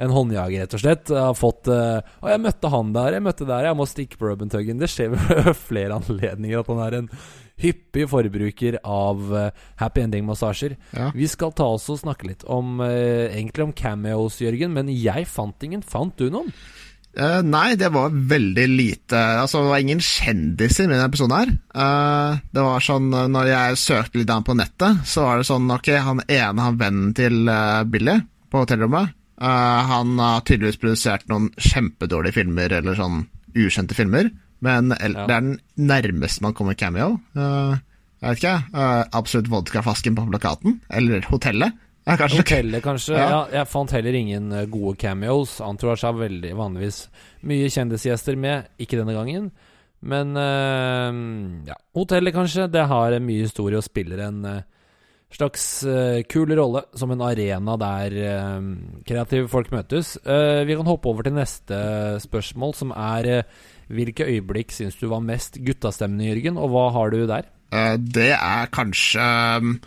[0.02, 1.12] en håndjager, rett og slett.
[1.12, 4.20] Jeg har fått uh, Å, jeg møtte han der, jeg møtte der, jeg må stikke
[4.20, 4.82] på Rubbentuggen.
[4.82, 7.10] Det skjer ved flere anledninger at han er en
[7.62, 10.78] hyppig forbruker av uh, happy ending-massasjer.
[10.96, 11.12] Ja.
[11.16, 15.28] Vi skal ta oss og snakke litt om uh, egentlig om cameos, Jørgen, men jeg
[15.30, 15.86] fant ingen.
[15.86, 16.52] Fant du noen?
[17.14, 21.52] Uh, nei, det var veldig lite Altså, det var ingen kjendiser i denne episoden her.
[21.78, 25.92] Uh, det var sånn, når jeg søkte litt på nettet, så var det sånn Ok,
[25.94, 28.18] han ene har vennen til uh, Billy
[28.50, 29.14] på hotellrommet.
[29.38, 33.24] han har tydeligvis produsert noen kjempedårlige filmer, eller sånn
[33.58, 34.30] ukjente filmer.
[34.64, 37.18] Men det er den nærmeste man kommer cameo.
[37.36, 37.76] Uh,
[38.24, 40.80] jeg vet ikke, uh, Absolutt vodkaflasken på plakaten?
[40.94, 41.76] Eller hotellet?
[42.04, 42.44] Ja, kanskje.
[42.44, 43.18] Hotellet, kanskje.
[43.20, 43.28] Ja.
[43.32, 43.42] ja.
[43.60, 45.58] jeg fant heller ingen uh, gode cameos.
[45.64, 47.06] Entourage har veldig vanligvis
[47.50, 49.52] mye kjendisgjester med, ikke denne gangen.
[50.04, 50.36] Men
[51.64, 52.66] ja, hotellet, kanskje.
[52.68, 54.42] Det har mye historie og spiller en
[55.32, 55.64] slags
[56.28, 58.18] kul rolle som en arena der
[59.08, 60.18] kreative folk møtes.
[60.20, 61.80] vi kan hoppe over til neste
[62.26, 63.46] spørsmål, som er
[63.96, 67.50] hvilke øyeblikk syns du var mest guttastemning, Jørgen, og hva har du der?
[67.74, 69.24] Eh, det er kanskje
[69.58, 69.78] um,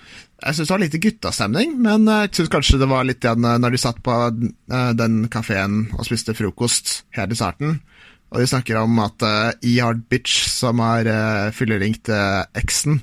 [0.42, 3.59] Jeg syns det var lite guttastemning, men jeg syns kanskje det var litt igjen eh,
[3.62, 7.79] når de satt på eh, den kafeen og spiste frokost helt i starten.
[8.35, 12.11] Og de snakker om at uh, E-Hard Bitch, som har uh, fylleringt
[12.59, 12.99] eksen,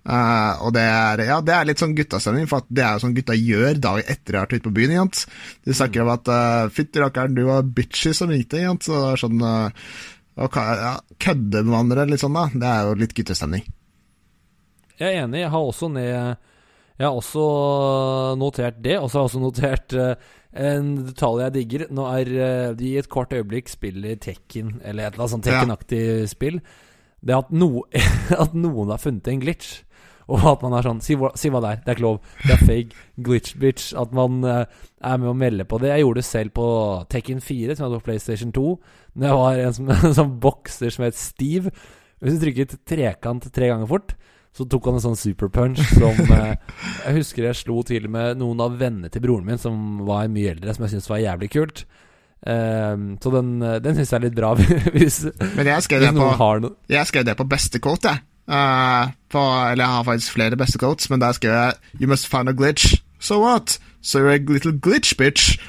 [0.00, 3.12] Uh, og det er, ja, det er litt sånn guttastemning, for det er jo sånn
[3.14, 4.94] gutta gjør dagen etter de har vært ute på byen.
[4.96, 5.20] Jant.
[5.68, 8.62] De snakker om at uh, 'fytti rakkeren, du var bitchy som ringte'.
[8.64, 8.86] Jant.
[8.86, 9.44] Så det er sånn
[10.38, 12.46] uh, ja, Kødde med hverandre litt sånn, da.
[12.52, 13.66] Det er jo litt guttestemning.
[15.00, 15.42] Jeg er enig.
[15.42, 16.10] Jeg har også, ned,
[17.00, 17.46] jeg har også
[18.40, 18.98] notert det.
[19.00, 20.30] Og så har jeg også notert uh,
[20.68, 21.86] en detalj jeg digger.
[21.96, 22.32] Nå er
[22.78, 26.30] de i et kort øyeblikk spiller Tekken, eller et eller annet sånt Tekken-aktig ja.
[26.30, 26.60] spill.
[27.20, 27.84] Det at, no,
[28.44, 29.80] at noen har funnet en glitch.
[30.30, 31.82] Og at man er sånn si hva, si hva, det er.
[31.82, 32.18] Det er ikke lov.
[32.44, 33.04] Det er fake.
[33.26, 33.90] Glitch bitch.
[33.98, 34.62] At man uh,
[35.02, 35.90] er med å melde på det.
[35.90, 36.66] Jeg gjorde det selv på
[37.10, 38.66] Tekken 4, som jeg hadde på PlayStation 2.
[39.18, 41.72] Jeg var en, som, en sånn bokser som het Steve.
[42.20, 44.14] Hvis du trykket trekant tre ganger fort,
[44.56, 46.56] så tok han en sånn superpunch som eh,
[47.06, 50.56] Jeg husker jeg slo til med noen av vennene til broren min, som var mye
[50.56, 51.84] eldre, som jeg syntes var jævlig kult.
[52.40, 54.54] Eh, så den, den syns jeg er litt bra.
[54.96, 55.22] hvis,
[55.54, 58.26] Men jeg skrev, det på, jeg skrev det på beste quote, jeg.
[58.50, 62.26] Uh, på, eller jeg har faktisk flere beste quotes, men der skrev jeg You must
[62.26, 62.96] find a glitch.
[63.20, 63.78] So what?
[64.02, 65.60] So you're a little glitch, bitch.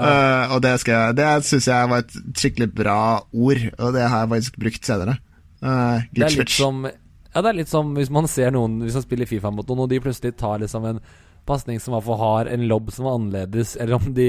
[0.00, 4.24] Uh, og det, skal, det syns jeg var et skikkelig bra ord, og det har
[4.24, 5.16] jeg faktisk brukt senere.
[5.60, 8.94] Uh, det er litt som Ja, det er litt som hvis man ser noen Hvis
[8.96, 11.02] man spiller Fifa mot noen, og de plutselig tar liksom en
[11.48, 14.28] pasning som var for hard, en lobb som var annerledes, eller om de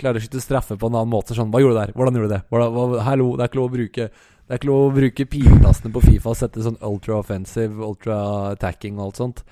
[0.00, 1.36] klarer å skyte straffe på en annen måte.
[1.36, 1.94] Sånn, hva gjorde du der?
[1.96, 2.42] Hvordan gjorde du det?
[2.52, 4.10] Hvordan, hva, hallo, det er ikke lov å bruke
[4.50, 8.16] det er ikke lov å bruke pileplassene på Fifa og sette sånn ultra offensive, ultra
[8.48, 9.42] attacking og alt sånt.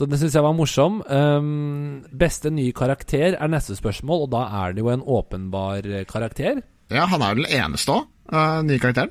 [0.00, 1.02] Så det syns jeg var morsom.
[1.12, 6.62] Um, beste nye karakter er neste spørsmål, og da er det jo en åpenbar karakter.
[6.88, 9.10] Ja, han er jo den eneste òg, uh, nye karakteren.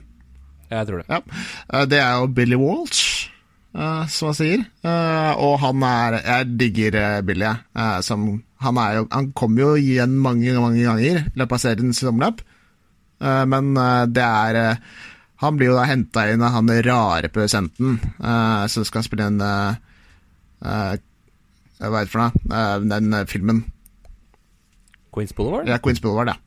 [0.71, 1.05] Jeg tror det.
[1.11, 1.19] Ja.
[1.69, 3.27] Uh, det er jo Billy Walsh,
[3.77, 4.63] uh, som han sier.
[5.37, 6.97] Og han er Jeg digger
[7.27, 7.51] Billy,
[8.01, 8.25] som
[8.59, 12.41] Han er jo Han kommer jo igjen mange, mange ganger i løpet av seriens omløp,
[13.21, 13.69] men
[14.09, 14.59] det er
[15.39, 17.99] han blir jo da henta inn av han rare produsenten
[18.67, 19.39] som skal spille en
[20.59, 20.97] Hva
[21.79, 22.43] er det for noe?
[22.51, 23.63] Uh, den filmen.
[25.15, 25.69] Queens Boulevard?
[25.69, 26.37] Ja, Queens Boulevard, ja.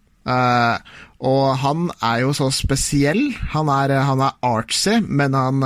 [1.18, 3.32] og han er jo så spesiell.
[3.54, 5.64] Han er, han er artsy, men han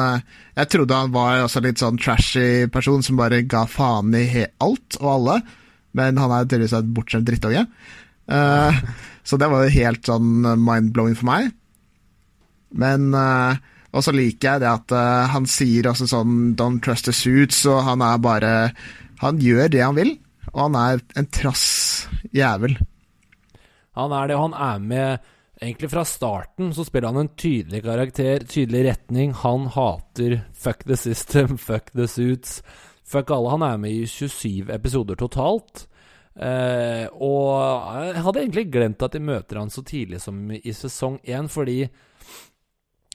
[0.57, 4.97] Jeg trodde han var også litt sånn trashy person som bare ga faen i alt
[5.03, 5.37] og alle,
[5.93, 7.67] men han er tydeligvis et bortskjemt drittunge.
[9.29, 11.53] så det var jo helt sånn mind-blowing for meg.
[12.77, 13.61] Men uh,
[13.97, 17.65] Og så liker jeg det at uh, han sier også sånn 'don't trust the suits',
[17.71, 18.53] og han er bare
[19.25, 20.19] Han gjør det han vil,
[20.53, 22.07] og han er en trass
[22.37, 22.77] jævel.
[23.97, 27.79] Han er det, og han er med Egentlig fra starten så spiller han en tydelig
[27.81, 29.33] karakter, tydelig retning.
[29.33, 32.61] Han hater 'fuck the system', 'fuck the suits',
[33.05, 33.51] fuck alle.
[33.51, 35.87] Han er med i 27 episoder totalt.
[36.37, 41.17] Eh, og jeg hadde egentlig glemt at de møter han så tidlig som i sesong
[41.25, 41.89] én, fordi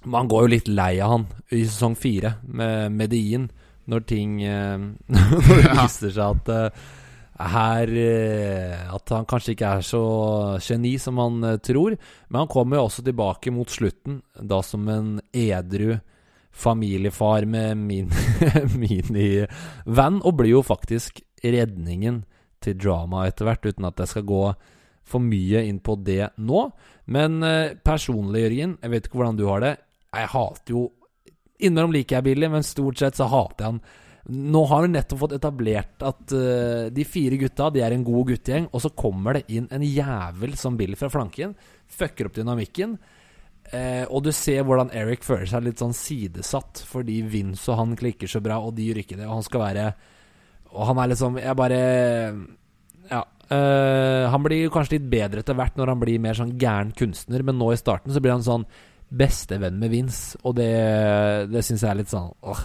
[0.04, 3.50] man går jo litt lei av han i sesong fire med Medien,
[3.92, 4.78] når ting eh,
[5.12, 6.90] Når det viser seg at uh,
[7.52, 10.04] her uh, At han kanskje ikke er så
[10.62, 11.98] geni som han tror.
[12.30, 15.98] Men han kommer jo også tilbake mot slutten, da som en edru
[16.52, 18.10] familiefar med min
[18.82, 22.26] minivan, og blir jo faktisk redningen
[22.62, 24.42] til drama etter hvert, uten at jeg skal gå
[25.08, 26.66] for mye inn på det nå.
[27.16, 27.40] Men
[27.88, 29.74] personlig, Jørgen, jeg vet ikke hvordan du har det.
[30.12, 30.88] Jeg hater jo
[31.62, 33.82] Innimellom liker jeg Billy, men stort sett så hater jeg han.
[34.34, 38.32] Nå har vi nettopp fått etablert at uh, de fire gutta De er en god
[38.32, 41.54] guttegjeng, og så kommer det inn en jævel som Billy fra flanken.
[41.86, 42.98] Fucker opp dynamikken.
[43.70, 47.94] Uh, og du ser hvordan Eric føler seg litt sånn sidesatt fordi Vince og han
[48.00, 49.30] klikker så bra, og de gjør ikke det.
[49.30, 49.86] Og han skal være
[50.72, 51.82] Og han er liksom Jeg bare
[53.12, 53.24] Ja.
[53.52, 57.44] Uh, han blir kanskje litt bedre etter hvert når han blir mer sånn gæren kunstner,
[57.44, 58.66] men nå i starten så blir han sånn
[59.12, 60.72] bestevenn med Vince, og det,
[61.52, 62.62] det syns jeg er litt sånn åh.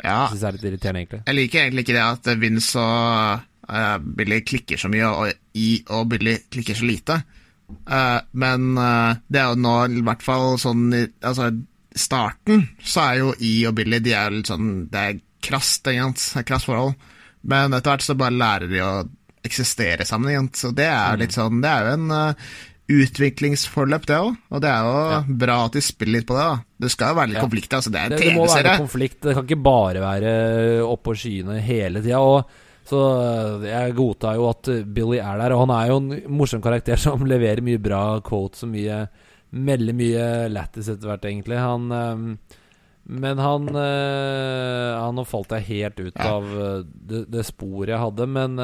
[0.00, 0.28] Ja.
[0.30, 1.22] Synes jeg er litt irriterende, egentlig.
[1.26, 5.68] Jeg liker egentlig ikke det at Vince og uh, Billy klikker så mye, og, I
[5.96, 7.20] og Billy klikker så lite.
[7.86, 11.52] Uh, men uh, det er jo nå i hvert fall sånn Altså,
[11.94, 16.42] starten så er jo I og Billy De er litt sånn Det er krast, egentlig.
[16.48, 16.96] Krast forhold.
[17.46, 18.90] Men etter hvert så bare lærer de å
[19.46, 20.50] eksistere sammen igjen.
[20.52, 21.22] Så det er mm.
[21.22, 22.50] litt sånn Det er jo en uh,
[22.90, 24.32] utviklingsforløp, det òg.
[24.50, 25.20] Og det er jo ja.
[25.44, 26.46] bra at de spiller litt på det.
[26.46, 27.44] da Det skal jo være litt ja.
[27.46, 27.76] konflikt.
[27.78, 28.32] Altså, det er en TV-serie.
[28.32, 29.20] Det må være konflikt.
[29.22, 30.34] Det kan ikke bare være
[30.86, 32.44] oppå skyene hele tida.
[32.90, 35.56] Så eh, jeg godtar jo at Billy er der.
[35.56, 39.04] Og han er jo en morsom karakter som leverer mye bra quotes og mye
[39.50, 41.56] Melder mye lættis etter hvert, egentlig.
[41.58, 42.58] Han eh,
[43.10, 46.28] men han øh, Han Nå falt jeg helt ut ja.
[46.36, 46.44] av
[46.86, 48.28] det, det, sporet jeg hadde.
[48.30, 48.54] Men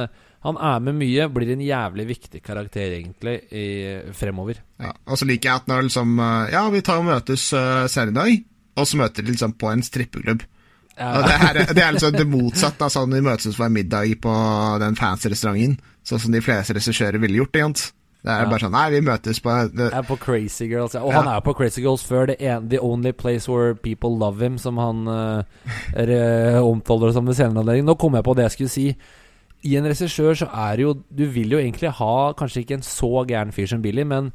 [0.44, 3.64] han er med mye, blir en jævlig viktig karakter, egentlig, i,
[4.12, 4.60] fremover.
[4.80, 6.18] Ja, Og så liker jeg at når liksom
[6.52, 8.44] Ja, vi tar og møtes uh, senere i dag,
[8.76, 10.42] og så møter de liksom på en strippeklubb.
[10.96, 14.32] Og det, det er liksom det motsatte av sånn vi møtes for en middag på
[14.80, 15.76] den fancy restauranten.
[16.06, 17.56] Sånn som de fleste regissører ville gjort.
[17.56, 17.90] Egentlig.
[18.26, 18.48] Det er Ja.
[18.50, 21.02] bare sånn Nei, vi møtes på det, er på Crazy Girls, ja.
[21.02, 21.20] Og Ja.
[21.20, 24.56] han er på Crazy Girls før det en, The Only Place Where People Love Him,
[24.58, 25.42] som han uh,
[26.64, 27.84] omtaler som ved senere anledning.
[27.86, 28.96] Nå kom jeg på det jeg skulle si.
[29.66, 33.10] I en regissør så er jo Du vil jo egentlig ha kanskje ikke en så
[33.28, 34.30] gæren fyr som Billy, men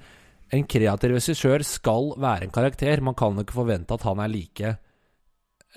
[0.52, 3.04] en kreativ regissør skal være en karakter.
[3.04, 4.74] Man kan jo ikke forvente at han er like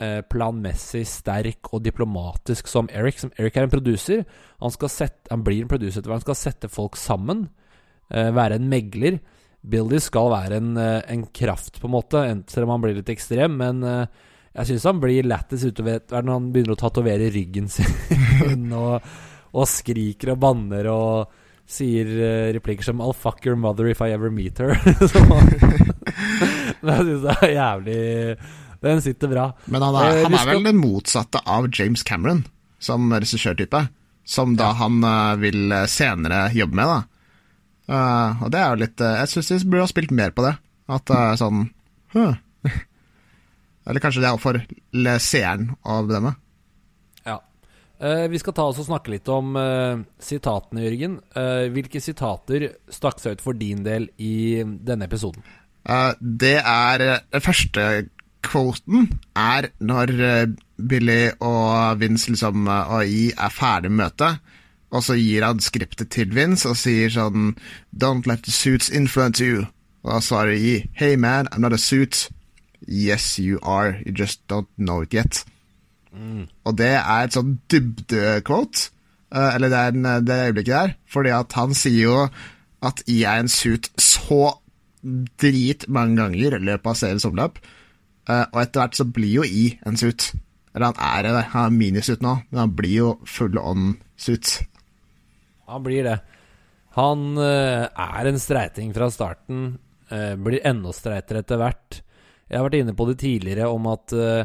[0.03, 3.21] eh, planmessig sterk og diplomatisk som Eric.
[3.23, 4.25] Som Eric er en produser.
[4.65, 6.25] Han, skal sette, han blir en produser etter hvert.
[6.25, 7.49] Han skal sette folk sammen.
[8.11, 9.21] eh, være en megler.
[9.63, 13.15] Billy skal være en, eh, en kraft, på en måte, selv om han blir litt
[13.15, 13.55] ekstrem.
[13.57, 14.09] Men
[14.55, 19.07] jeg syns han blir lættis utover når han begynner å tatovere ryggen sin og,
[19.55, 21.31] og skriker og banner og
[21.65, 24.75] sier eh, replikker som 'I'll fuck your mother if I ever meet her'.
[26.85, 28.37] Men jeg synes det er jævlig
[28.85, 29.53] Den sitter bra.
[29.67, 32.45] Men han er, Eh, han er vel det motsatte av James Cameron
[32.79, 33.89] som regissørtype.
[34.25, 37.03] Som da han eh, vil senere jobbe med, da.
[37.85, 40.57] Uh, og det er jo litt Jeg syns de burde ha spilt mer på det.
[40.89, 41.05] At
[41.37, 41.69] sånn
[42.15, 42.33] huh.
[43.85, 44.57] Eller kanskje det er for
[45.21, 46.33] seeren å bedømme.
[48.05, 51.19] Eh, vi skal ta oss og snakke litt om uh, sitatene, Jørgen.
[51.33, 55.45] Uh, hvilke sitater stakk seg ut for din del i denne episoden?
[55.85, 57.83] Det er Den første
[58.45, 60.13] quoten er når
[60.81, 64.41] Billy og Vince liksom og I er ferdig med møtet,
[64.89, 67.53] og så gir han skriptet til Vince og sier sånn
[67.93, 69.67] Don't let the suits influence you.
[70.05, 72.31] Og da svarer I Hey man, I'm not a suit.
[72.89, 74.01] Yes, you are.
[74.07, 75.45] You just don't know it yet.
[76.65, 78.91] Og det er et sånn dybde-quote.
[79.35, 80.95] eh, eller det er en, det øyeblikket der.
[81.11, 82.19] Fordi at han sier jo
[82.85, 84.55] at I er en suit så
[85.41, 87.59] drit mange ganger i løpet av seriens omløp.
[88.29, 90.31] Eh, og etter hvert så blir jo I en suit.
[90.75, 94.57] Eller han er det, han er minisuit nå, men han blir jo full on suit.
[95.71, 96.19] Han blir det.
[96.97, 99.79] Han eh, er en streiting fra starten.
[100.11, 102.01] eh, blir enda streitere etter hvert.
[102.49, 104.45] Jeg har vært inne på det tidligere om at eh,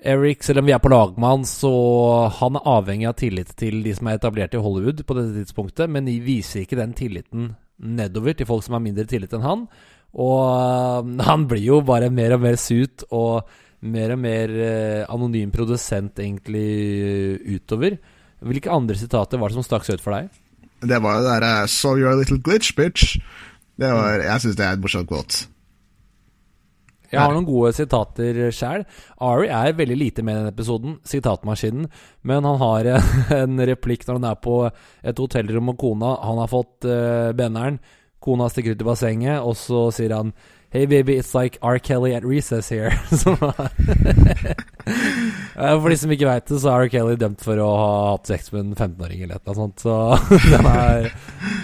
[0.00, 1.70] Eric, selv om vi er på lag med han, så
[2.38, 5.90] han er avhengig av tillit til de som er etablert i Hollywood på dette tidspunktet,
[5.92, 9.66] men de viser ikke den tilliten nedover til folk som har mindre tillit enn han.
[10.20, 13.44] Og eh, han blir jo bare mer og mer suit og
[13.80, 16.66] mer og mer eh, anonym produsent egentlig
[17.04, 18.00] eh, utover.
[18.40, 20.32] Hvilke andre sitater var det som stakk seg ut for deg?
[20.80, 23.18] Det var jo det derre So you're a little glitch, bitch.
[23.80, 25.44] Var, jeg syns det er et morsomt quote.
[27.10, 28.84] Jeg har noen gode sitater sjæl.
[29.26, 31.88] Ari er veldig lite med i denne episoden, sitatmaskinen,
[32.22, 32.90] men han har
[33.40, 36.14] en replikk når han er på et hotellrom med kona.
[36.22, 37.80] Han har fått uh, benneren.
[38.20, 40.34] Kona stikker ut i bassenget, og så sier han
[40.70, 41.80] Hey baby, it's like R.
[41.82, 42.92] Kelly at recess here.
[43.10, 44.54] Er-
[45.60, 46.88] Eh, For de som ikke veit det, så er R.
[46.92, 49.82] Kelly dømt for å ha hatt sex med en 15-åring eller et sånt.
[49.82, 49.92] Så
[50.54, 51.10] den er,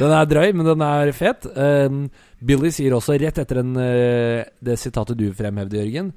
[0.01, 1.47] den er drøy, men den er fet.
[1.57, 2.03] Um,
[2.47, 6.13] Billy sier også, rett etter den, eh, det sitatet du fremhevde, Jørgen,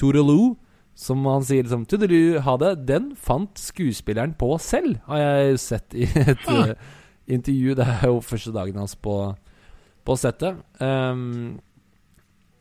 [0.00, 0.54] Toodaloo,
[0.94, 2.72] som han sier liksom Toodaloo, ha det.
[2.88, 6.74] Den fant skuespilleren på selv, har jeg sett i et Ah.
[7.28, 7.74] intervju.
[7.74, 9.16] Det er jo første dagen hans på,
[10.04, 10.56] på settet.
[10.80, 11.58] Um,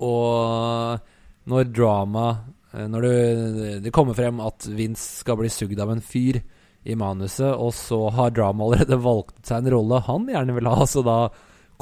[0.03, 0.99] og
[1.47, 2.25] når drama
[2.73, 6.41] eh, Når det, det kommer frem at Vince skal bli sugd av en fyr
[6.83, 10.83] i manuset, og så har drama allerede valgt seg en rolle han gjerne vil ha,
[10.89, 11.17] så da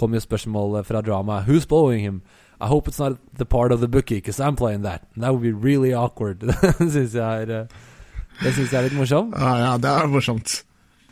[0.02, 2.22] kommer jo spørsmålet fra drama Who's blowing him?
[2.62, 5.02] I hope it's not the part of the bookie, because I'm playing that.
[5.18, 6.44] That would be really awkward.
[6.78, 7.80] Det syns jeg er eh,
[8.44, 9.34] Det synes jeg er litt morsomt.
[9.38, 10.54] Ja, ja, det er morsomt.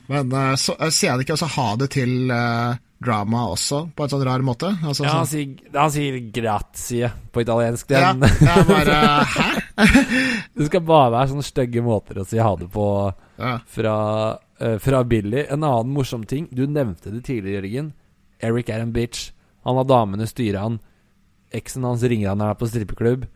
[0.10, 4.10] Men uh, så, sier han ikke også ha det til uh, drama også, på en
[4.14, 4.72] sånn rar måte?
[4.82, 7.92] Altså, Ja, han sånn, sier, han sier grazie på italiensk.
[7.94, 9.00] ja, Den, jeg bare
[9.36, 9.50] Hæ?
[10.58, 12.88] det skal bare være sånne stygge måter å si ha det på
[13.40, 13.54] Ja.
[13.74, 13.96] fra,
[14.62, 15.46] uh, fra Billy.
[15.50, 17.94] En annen morsom ting, du nevnte det tidligere, Jørgen.
[18.46, 19.32] Eric er en bitch.
[19.68, 20.80] Han har damene styre han.
[21.56, 23.28] Eksen hans ringer han når han er på strippeklubb.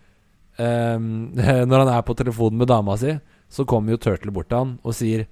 [0.58, 1.34] Um,
[1.70, 3.16] når han er på telefonen med dama si,
[3.50, 5.26] så kommer jo Turtle bort til han og sier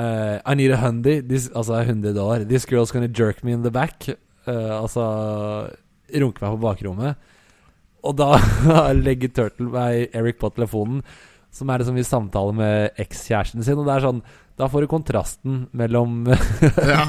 [0.00, 1.20] uh, I need a hundy.
[1.52, 2.44] Altså 100 dollar.
[2.44, 4.08] This girl's gonna jerk me in the back.
[4.48, 5.04] Uh, altså
[6.08, 7.30] runke meg på bakrommet.
[8.06, 8.36] Og da
[9.06, 11.02] legger Turtle meg Eric på telefonen,
[11.52, 13.80] som er liksom i samtale med ekskjæresten sin.
[13.80, 14.22] Og det er sånn
[14.58, 16.24] Da får du kontrasten mellom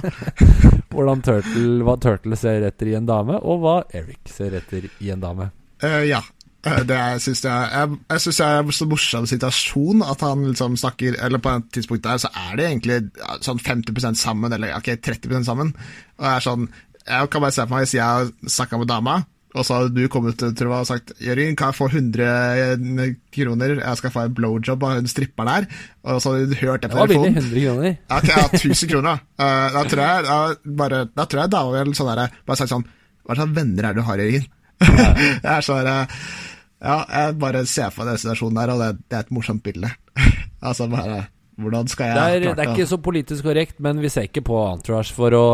[0.94, 5.10] hvordan Turtle, hva Turtle ser etter i en dame, og hva Eric ser etter i
[5.14, 5.50] en dame.
[5.82, 6.22] Uh, ja.
[6.68, 10.42] Eh, Det er, synes jeg, jeg, jeg syns det er så morsom situasjon at han
[10.50, 12.98] liksom snakker Eller på et tidspunkt der så er det egentlig
[13.46, 15.72] sånn 50% sammen, eller ok, 30% sammen.
[16.20, 16.68] Og jeg er sånn
[17.08, 19.22] Jeg kan bare se for meg hvis jeg har snakka med dama,
[19.58, 23.16] Og så hadde du kommet til tror jeg, og sagt Jørgen, kan jeg få 100
[23.34, 23.72] kroner?
[23.82, 25.66] Jeg skal få en blowjob av hun stripperen her.
[26.06, 27.32] Og så hadde du hørt det Det på var billig.
[27.34, 27.50] telefonen.
[27.50, 27.96] 100 kroner.
[27.98, 29.24] Ja, okay, ja, 1000 kroner.
[29.42, 30.38] Eh, da tror jeg da,
[30.84, 32.86] bare, Da tror jeg da var vel sånn der, Bare sagt sånn
[33.26, 34.48] Hva slags venner er det du har, Jørgen?
[34.86, 39.18] jeg er sånn Ja, jeg bare ser for meg den situasjonen der, og det, det
[39.18, 39.90] er et morsomt bilde.
[40.70, 41.26] altså bare
[41.60, 44.46] Hvordan skal jeg Det er, det er ikke så politisk korrekt, men vi ser ikke
[44.48, 45.46] på Entourage for å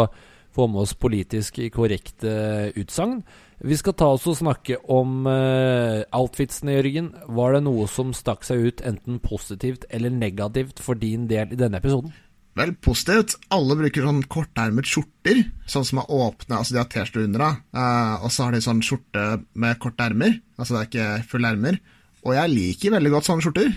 [0.56, 2.36] få med oss politisk korrekte
[2.80, 3.22] utsagn.
[3.66, 7.14] Vi skal ta oss og snakke om uh, outfitsene, Jørgen.
[7.38, 11.60] Var det noe som stakk seg ut enten positivt eller negativt for din del i
[11.60, 12.14] denne episoden?
[12.56, 13.36] Vel, positivt.
[13.52, 15.42] Alle bruker sånn kortermet skjorter,
[15.72, 17.50] sånn som er åpne, altså de har T-skjorte under, da.
[17.76, 19.26] Uh, og så har de sånn skjorte
[19.60, 21.80] med korte ermer, altså det er ikke fulle ermer.
[22.26, 23.74] Og jeg liker veldig godt sånne skjorter.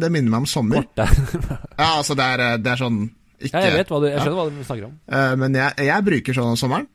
[0.00, 0.86] Det minner meg om sommer.
[0.88, 1.04] Korte.
[1.80, 3.02] Ja, altså det er, det er sånn
[3.40, 4.24] ikke, Ja, jeg vet hva du, jeg Ja.
[4.24, 4.96] skjønner hva du snakker om.
[5.10, 6.88] Uh, men jeg, jeg bruker sånne om sommeren,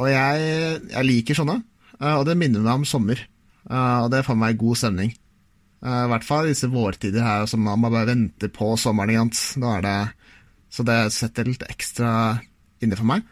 [0.00, 0.46] og jeg,
[0.94, 1.56] jeg liker sånne.
[2.00, 3.20] Uh, og det minner meg om sommer,
[3.68, 5.12] uh, og det får meg god stemning.
[5.80, 9.14] I hvert fall disse vårtider her som man bare venter på sommeren.
[9.14, 9.30] Igjen.
[9.62, 9.94] Da er det,
[10.68, 12.10] så det setter litt ekstra
[12.84, 13.24] inne for meg.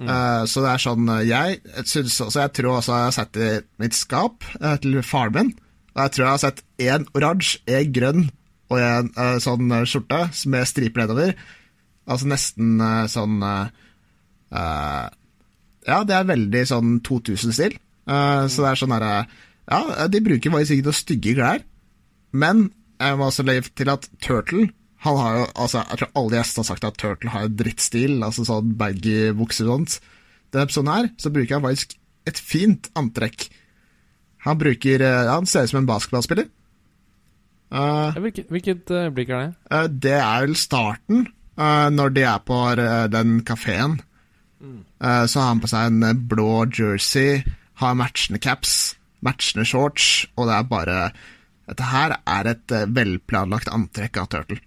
[0.00, 0.08] Mm.
[0.48, 3.48] så det er sånn Jeg synes også, jeg tror også jeg har sett i
[3.82, 4.46] mitt skap
[4.80, 5.50] til faren min.
[5.96, 8.30] Og jeg tror jeg har sett én oransje, én grønn
[8.70, 9.10] og en
[9.42, 11.34] sånn skjorte med striper nedover.
[12.08, 15.06] Altså nesten eh, sånn eh,
[15.86, 17.76] Ja, det er veldig sånn 2000-stil.
[18.08, 19.14] Eh, Så det er sånn herre
[19.70, 21.64] Ja, de bruker faktisk ikke noe stygge klær,
[22.32, 22.70] men
[23.00, 24.68] jeg må også legge til at Turtle
[25.00, 28.44] han har jo, altså Jeg tror alle gjestene har sagt at Turtle har drittstil, altså
[28.44, 29.94] sånn baggy bukser og sånt.
[30.52, 31.94] Denne episoden her, så bruker han faktisk
[32.28, 33.46] et fint antrekk.
[34.44, 36.50] Han bruker ja, Han ser ut som en basketballspiller.
[37.70, 39.50] Uh, Hvilket, hvilket eh, blikk er det?
[39.70, 41.28] Uh, Det er vel starten,
[41.58, 43.98] når de er på eh, den kafeen.
[45.00, 47.42] Eh, Så har han på seg en eh, blå jersey,
[47.80, 48.94] har matchende caps,
[49.24, 50.96] matchende shorts, og det er bare
[51.70, 54.58] Dette her er et eh, velplanlagt antrekk av Turtle.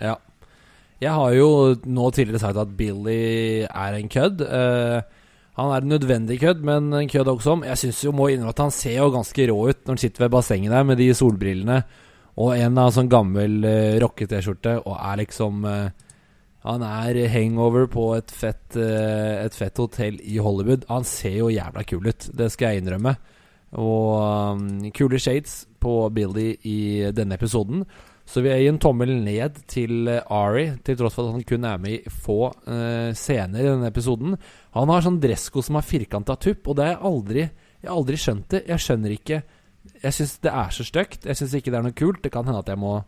[0.00, 0.14] Ja.
[1.02, 1.48] Jeg har jo
[1.84, 4.40] nå tidligere sagt at Billy er en kødd.
[4.40, 5.02] Eh,
[5.58, 7.58] han er en nødvendig kødd, men en kødd også.
[7.68, 10.24] Jeg syns jo må innrømme at han ser jo ganske rå ut når han sitter
[10.24, 11.82] ved bassenget der med de solbrillene
[12.40, 15.92] og en av sånn gammel uh, rocke-T-skjorte og er liksom uh,
[16.64, 20.86] Han er hangover på et fett, uh, et fett hotell i Hollywood.
[20.88, 23.14] Han ser jo jævla kul ut, det skal jeg innrømme.
[23.78, 27.84] Og um, kule shades på Billy i denne episoden.
[28.24, 31.66] Så vi gi en tommel ned til eh, Ari, til tross for at han kun
[31.68, 34.38] er med i få uh, scener i denne episoden.
[34.78, 37.44] Han har sånn dressko som har firkanta tupp, og det har jeg aldri
[37.84, 38.62] Jeg aldri skjønt det.
[38.70, 39.42] Jeg skjønner ikke
[40.04, 41.24] Jeg syns det er så stygt.
[41.24, 42.20] Jeg syns ikke det er noe kult.
[42.24, 42.98] Det kan hende at jeg må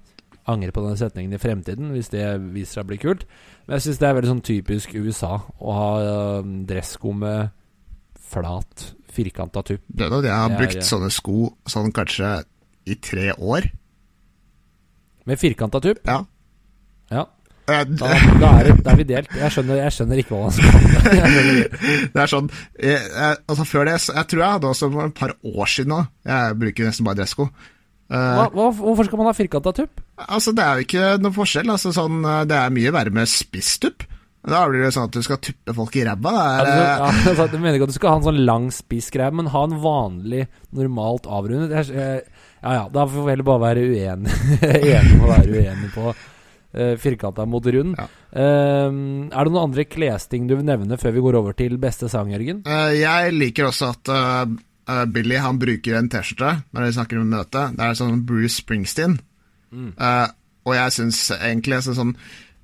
[0.48, 2.22] angre på denne setningen i fremtiden hvis det
[2.54, 3.24] viser seg å bli kult.
[3.66, 7.50] Men jeg syns det er veldig sånn typisk USA å ha uh, dressko med
[8.26, 9.82] flat, firkanta tupp.
[9.86, 11.36] Det er noe jeg har Det er- brukt sånne sko
[11.68, 12.30] sånn kanskje
[12.86, 13.68] i tre år.
[15.26, 16.00] Med firkanta tupp?
[16.06, 16.20] Ja.
[17.10, 17.26] Ja.
[17.66, 18.10] Eh, Da,
[18.40, 19.30] da, er, det, da er vi delt.
[19.34, 20.82] Jeg skjønner, jeg skjønner ikke hva han skal.
[22.14, 25.16] Det er sånn jeg, jeg, Altså Før det, jeg tror jeg hadde også for et
[25.18, 25.98] par år siden nå
[26.28, 27.48] Jeg bruker nesten bare dressko.
[28.06, 30.02] Eh, Hva, hva, hvorfor skal man ha firkanta tupp?
[30.16, 31.72] altså Det er jo ikke noe forskjell.
[31.74, 34.06] Altså sånn, eh, Det er mye verre med spisstupp.
[34.46, 36.32] Da blir det sånn at du skal tuppe folk i ræva.
[36.62, 39.50] Eh, ja, altså, jeg mener ikke at du skal ha en sånn lang spissgreie, men
[39.50, 41.74] ha en vanlig, normalt avrundet.
[41.90, 42.22] Jeg,
[42.62, 44.32] ja ja, da får vi heller bare være uenig
[44.64, 46.14] Enig om å være uenig på
[46.76, 47.96] uh, firkanta mot rund.
[47.98, 48.06] Ja.
[48.36, 48.92] Uh,
[49.30, 52.30] er det noen andre klesting du vil nevne før vi går over til beste sang,
[52.34, 52.62] Jørgen?
[52.68, 54.56] Uh, jeg liker også at uh,
[54.88, 57.64] eh, Billy han bruker en T-skjorte når de snakker om møte.
[57.76, 59.18] Det er sånn Bruce Springsteen.
[59.76, 60.28] Eh,
[60.66, 62.14] og jeg syns egentlig altså, sånn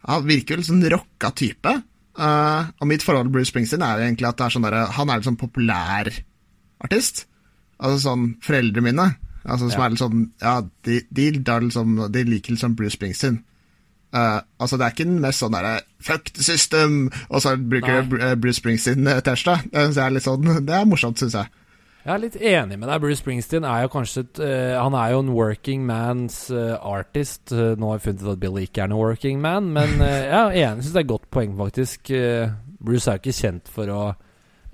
[0.09, 1.73] Han virker litt sånn rocka type.
[2.19, 5.21] Og mitt forhold til Bruce Springsteen er egentlig at det er sånn der, han er
[5.21, 6.11] litt sånn populær
[6.83, 7.25] artist.
[7.83, 9.07] Altså sånn foreldrene mine,
[9.43, 9.85] altså som Ja.
[9.85, 11.31] er litt sånn Ja, de, de,
[11.67, 13.43] liksom, de liker liksom Bruce Springsteen.
[14.13, 17.89] Eh, altså Det er ikke den mest sånn derre 'fuck the system', og så bruker
[17.89, 18.01] Nei.
[18.03, 18.61] de Bru- eh, Bruce.
[18.61, 21.49] Det er litt sånn Det er morsomt, syns jeg.
[22.05, 23.01] Jeg er litt enig med deg.
[23.01, 27.53] Bruce Springsteen er jo kanskje et, uh, Han er jo en working man's uh, artist.
[27.53, 30.09] Eh, nå har jeg funnet ut at Billy ikke er noen working man, men uh,
[30.09, 30.83] jeg er enig.
[30.83, 32.11] Syns det er et godt poeng, faktisk.
[32.11, 32.51] Eh,
[32.83, 34.03] Bruce er jo ikke kjent for å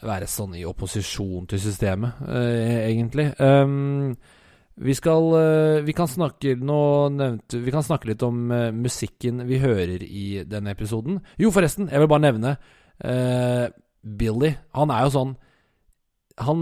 [0.03, 3.29] være sånn i opposisjon til systemet, eh, egentlig.
[3.41, 4.17] Um,
[4.79, 6.81] vi skal eh, Vi kan snakke Nå
[7.15, 11.19] nevnte Vi kan snakke litt om eh, musikken vi hører i denne episoden.
[11.41, 13.67] Jo, forresten, jeg vil bare nevne uh,
[14.03, 14.53] Billy.
[14.77, 15.35] Han er jo sånn
[16.39, 16.61] han,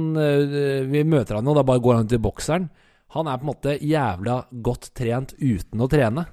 [0.89, 2.71] Vi møter han jo, da bare går han til bokseren.
[3.12, 6.25] Han er på en måte jævla godt trent uten å trene.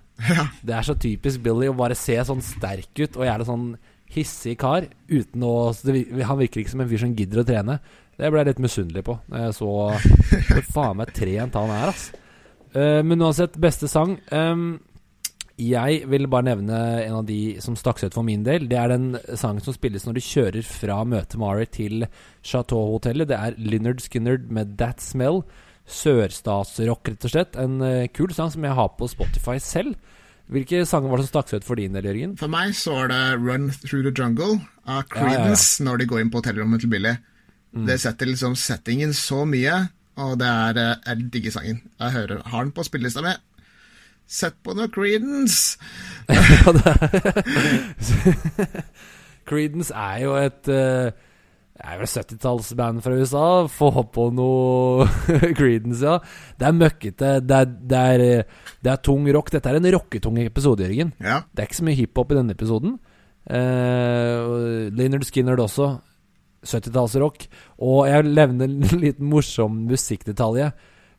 [0.63, 3.67] Det er så typisk Billy å bare se sånn sterk ut og gjerne sånn
[4.13, 7.79] hissig kar uten å Han virker ikke som en fyr som gidder å trene.
[8.17, 9.17] Det ble jeg litt misunnelig på.
[9.31, 9.69] Når jeg så
[10.47, 12.09] hvor faen meg trent han er, ass.
[12.73, 14.79] Uh, men uansett, beste sang Um,
[15.61, 18.65] Jeg vil bare nevne en av de som stakk seg ut for min del.
[18.69, 22.07] Det er den sangen som spilles når du kjører fra møtet med Ari til
[22.41, 23.29] Chateau-hotellet.
[23.29, 25.43] Det er Lynyrd Skynyrd med That Smell.
[25.85, 27.57] Sørstatsrock, rett og slett.
[27.61, 29.93] En uh, kul sang som jeg har på Spotify selv.
[30.53, 32.33] Hvilke sanger var det som stakk seg ut for din del, Jørgen?
[32.41, 34.57] For meg så var det Run Through the Jungle
[34.89, 37.13] av Creedence når de går inn på hotellrommet til Billy.
[37.73, 39.79] Det setter liksom settingen så mye,
[40.21, 41.81] og det er eh, Jeg digger sangen.
[41.99, 43.33] Jeg hører, har den på spillelista mi.
[44.29, 45.77] Sett på noe Creedence!
[49.49, 51.09] Creedence er jo et eh,
[51.73, 53.47] Det er et 70-tallsband fra USA.
[53.67, 55.07] Få på noe
[55.57, 56.19] Creedence, ja.
[56.59, 57.33] Det er møkkete.
[57.41, 59.51] Det er, det, er, det er tung rock.
[59.51, 61.15] Dette er en rocketung episode, Jørgen.
[61.19, 61.41] Ja.
[61.51, 62.99] Det er ikke så mye hiphop i denne episoden.
[63.43, 65.97] Uh, Leonard Skinner også.
[66.63, 67.47] 70-tallsrock.
[67.83, 70.65] Og jeg levner en liten morsom musikkdetalj.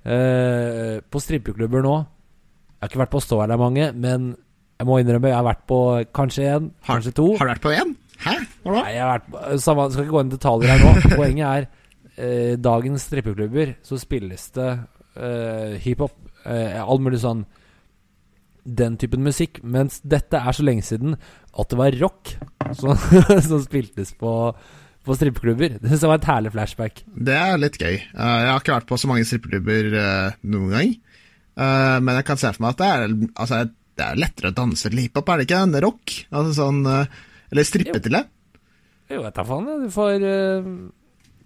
[0.05, 4.35] Eh, på strippeklubber nå Jeg har ikke vært på Stå det er mange, men
[4.75, 5.79] jeg må innrømme jeg har vært på
[6.13, 7.31] kanskje én, kanskje to.
[7.39, 7.95] har du vært på én?
[8.21, 8.35] Hæ?
[8.65, 8.83] Hva da?
[8.83, 10.93] Nei, jeg har vært på, samme, Skal ikke gå inn i detaljer her nå.
[11.21, 11.67] Poenget er
[12.17, 14.71] eh, dagens strippeklubber så spilles det
[15.17, 16.17] eh, hiphop.
[16.45, 17.45] Eh, all mulig sånn
[18.65, 19.61] den typen musikk.
[19.63, 22.35] Mens dette er så lenge siden at det var rock
[22.77, 22.97] som,
[23.49, 24.33] som spiltes på,
[25.05, 25.77] på strippeklubber.
[25.85, 27.03] Det var et herlig flashback.
[27.15, 27.97] Det er litt gøy.
[27.99, 30.95] Eh, jeg har ikke vært på så mange strippeklubber eh, noen gang.
[31.55, 33.61] Eh, men jeg kan se for meg at det er, altså,
[33.95, 35.63] det er lettere å danse til hiphop, er det ikke?
[35.69, 36.17] Enn rock?
[36.35, 38.25] Altså sånn Eller strippe til det.
[39.13, 39.69] Jo, jeg tar faen.
[39.71, 39.85] jeg.
[39.85, 40.15] Du får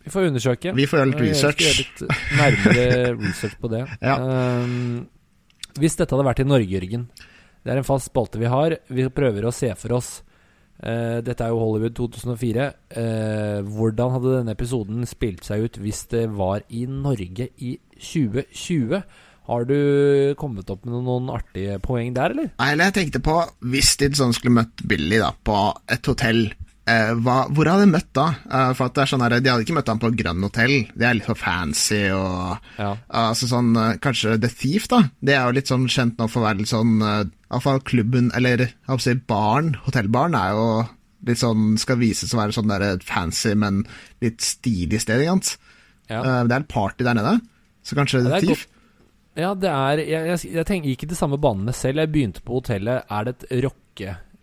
[0.06, 0.72] Vi får undersøke.
[0.78, 1.66] Vi får gjøre litt research.
[1.66, 2.02] gjøre litt
[2.38, 2.86] nærmere
[3.26, 3.84] research på det.
[4.00, 4.16] Ja.
[4.22, 5.02] um,
[5.78, 7.04] hvis dette hadde vært i Norge, Jørgen
[7.62, 8.78] Det er en fast spalte vi har.
[8.88, 10.22] Vi prøver å se for oss
[10.82, 12.68] eh, Dette er jo Hollywood 2004.
[12.98, 19.02] Uh, hvordan hadde denne episoden spilt seg ut hvis det var i Norge i 2020?
[19.48, 19.78] Har du
[20.36, 22.50] kommet opp med noen artige poeng der, eller?
[22.60, 23.36] Nei, eller jeg tenkte på,
[23.72, 25.56] hvis de sånn skulle møtt Billy da, på
[25.88, 26.42] et hotell,
[26.88, 28.24] eh, hva, hvor hadde de møtt da?
[28.48, 30.74] Eh, for at det er sånn her, De hadde ikke møtt ham på Grønn Hotel,
[30.96, 32.90] det er litt for fancy og Ja.
[33.20, 35.02] altså sånn, eh, Kanskje The Thief, da?
[35.20, 38.30] Det er jo litt sånn kjent nå for å være litt sånn eh, Iallfall klubben,
[38.36, 40.66] eller jeg si baren, hotellbaren, er jo
[41.26, 43.84] litt sånn Skal vises å være sånn der fancy, men
[44.20, 45.56] litt stilig sted, ikke sant?
[46.08, 46.22] Ja.
[46.22, 47.38] Eh, det er et party der nede,
[47.84, 48.66] så kanskje Ja, The det er Thief?
[49.38, 52.00] Ja, det er Jeg, jeg, jeg tenker ikke de samme banene selv.
[52.02, 53.04] Jeg begynte på hotellet.
[53.08, 53.52] Er det et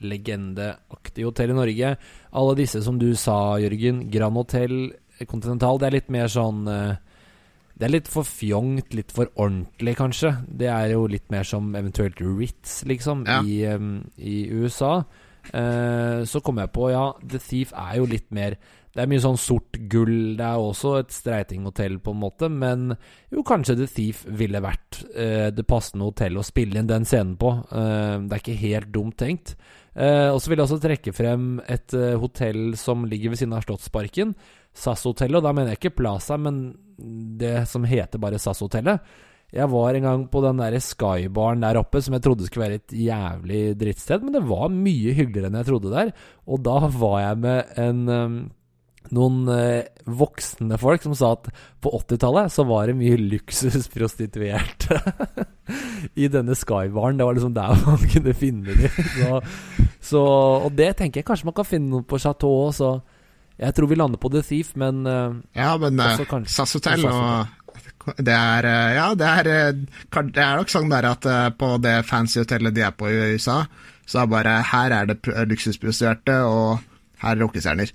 [0.02, 1.96] rockelegendeaktig hotell i Norge?
[2.34, 4.10] Alle disse som du sa, Jørgen.
[4.12, 4.94] Grand Hotel,
[5.28, 5.80] Continental.
[5.80, 6.96] Det er litt mer sånn eh,
[7.78, 10.34] Det er litt for fjongt, litt for ordentlig, kanskje.
[10.48, 13.42] Det er jo litt mer som eventuelt Ritz, liksom, Ja.
[13.44, 15.04] i, um, i USA.
[15.54, 18.56] Uh, så kom jeg på, ja, The Thief er jo litt mer
[18.96, 20.38] Det er mye sånn sort gull.
[20.38, 22.96] Det er også et streitinghotell, på en måte, men
[23.30, 27.36] jo, kanskje The Thief ville vært eh, det passende hotellet å spille inn den scenen
[27.36, 27.52] på.
[27.76, 29.58] Eh, det er ikke helt dumt tenkt.
[29.96, 33.56] Eh, og så vil jeg også trekke frem et eh, hotell som ligger ved siden
[33.56, 34.34] av Slottsparken.
[34.76, 36.68] SAS-hotellet, og da mener jeg ikke Plaza, men
[37.40, 39.16] det som heter bare SAS-hotellet.
[39.56, 42.82] Jeg var en gang på den der Skybaren der oppe, som jeg trodde skulle være
[42.82, 46.12] et jævlig drittsted, men det var mye hyggeligere enn jeg trodde der.
[46.50, 48.38] Og da var jeg med en um,
[49.14, 51.50] noen eh, voksne folk som sa at
[51.84, 55.00] på 80-tallet så var det mye luksusprostituerte
[56.24, 57.20] i denne Skybaren.
[57.20, 59.02] Det var liksom der man kunne finne dem.
[59.16, 59.42] Så,
[60.06, 60.22] så,
[60.68, 62.90] og det tenker jeg kanskje man kan finne noe på Chateau òg, så
[63.58, 67.54] jeg tror vi lander på The Thief, men eh, Ja, men eh, SAS Hotel og
[68.22, 69.48] det er eh, Ja, det er,
[69.80, 71.26] det er nok sånn der at
[71.58, 73.64] på det fancy hotellet de er på i USA,
[74.06, 76.84] så er bare Her er det pr- luksusprostituerte, og
[77.24, 77.94] her er rockestjerner.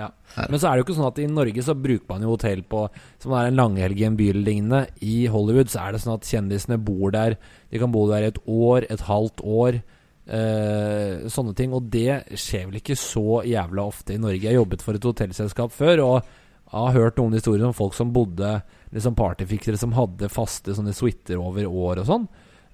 [0.00, 0.08] Ja.
[0.48, 2.62] Men så er det jo ikke sånn at i Norge så bruker man jo hotell
[2.64, 2.86] på
[3.20, 4.82] Som er en langhelg i en by eller lignende.
[5.04, 7.36] I Hollywood så er det sånn at kjendisene bor der.
[7.70, 9.80] De kan bo der et år, et halvt år.
[10.30, 11.72] Eh, sånne ting.
[11.74, 14.46] Og det skjer vel ikke så jævla ofte i Norge.
[14.46, 16.30] Jeg jobbet for et hotellselskap før og
[16.70, 18.60] har hørt noen historier om folk som bodde
[18.94, 22.28] liksom partyfiksere som hadde faste sånne suiter over år og sånn.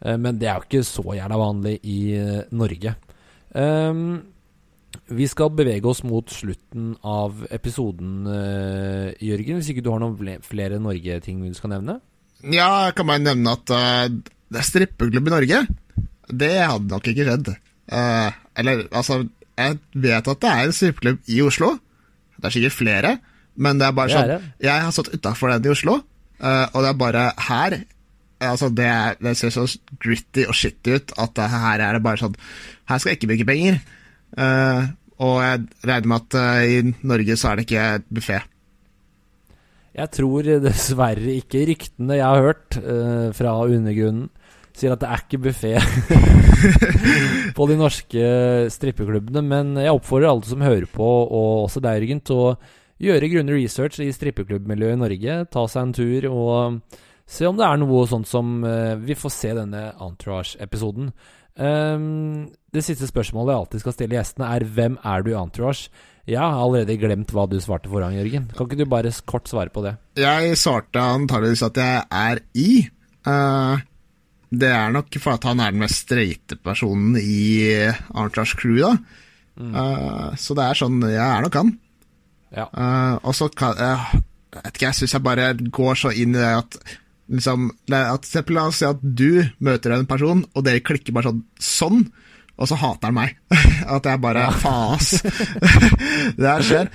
[0.04, 2.92] Uh, men det er jo ikke så jævla vanlig i uh, Norge.
[3.57, 4.18] Um,
[5.09, 8.24] vi skal bevege oss mot slutten av episoden,
[9.20, 9.59] Jørgen.
[9.61, 11.98] Hvis ikke du har noen flere Norge-ting du skal nevne?
[12.40, 15.61] Ja, jeg kan bare nevne at det er strippeklubb i Norge.
[16.29, 17.53] Det hadde nok ikke skjedd.
[17.93, 19.20] Uh, eller, altså
[19.57, 21.74] Jeg vet at det er en strippeklubb i Oslo.
[22.37, 23.12] Det er sikkert flere,
[23.57, 24.55] men det er bare Det er sånn det.
[24.66, 25.95] Jeg har stått utafor den i Oslo,
[26.43, 27.79] uh, og det er bare her
[28.37, 28.91] Altså, det,
[29.24, 29.62] det ser så
[30.03, 32.35] gritty og shitty ut at det, her er det bare sånn
[32.91, 33.79] Her skal jeg ikke bruke penger.
[34.37, 38.43] Uh, Og jeg regner med at i Norge så er det ikke buffé.
[39.97, 42.77] Jeg tror dessverre ikke ryktene jeg har hørt
[43.39, 44.27] fra undergrunnen,
[44.77, 45.72] sier at det er ikke buffé
[47.57, 48.27] på de norske
[48.74, 49.43] strippeklubbene.
[49.45, 52.51] Men jeg oppfordrer alle som hører på, og også deg, Jørgen, til å
[53.03, 55.39] gjøre grundig research i strippeklubbmiljøet i Norge.
[55.53, 59.35] Ta seg en tur og se om det er noe sånt som uh, vi får
[59.35, 61.11] se denne Entourage-episoden.
[61.57, 65.91] Um, det siste spørsmålet jeg alltid skal stille gjestene, er hvem er du i Entourage?
[66.27, 68.47] Jeg har allerede glemt hva du svarte forrige gang, Jørgen.
[68.53, 69.95] Kan ikke du bare kort svare på det?
[70.18, 72.70] Jeg svarte antageligvis at jeg er i.
[73.27, 73.79] Uh,
[74.51, 77.72] det er nok for at han er den mest streite personen i
[78.14, 78.92] Entourage Crew, da.
[79.57, 79.72] Mm.
[79.72, 81.72] Uh, så det er sånn Jeg er nok han.
[82.53, 82.66] Ja.
[82.76, 84.11] Uh, og så kan uh,
[84.59, 86.76] vet ikke, jeg syns jeg bare går så inn i det at
[87.32, 91.42] liksom, at, La oss si at du møter en person, og dere klikker bare sånn,
[91.59, 92.07] sånn
[92.57, 93.34] og så hater han meg.
[93.97, 95.11] At jeg bare Faas!
[96.38, 96.88] det her skjer.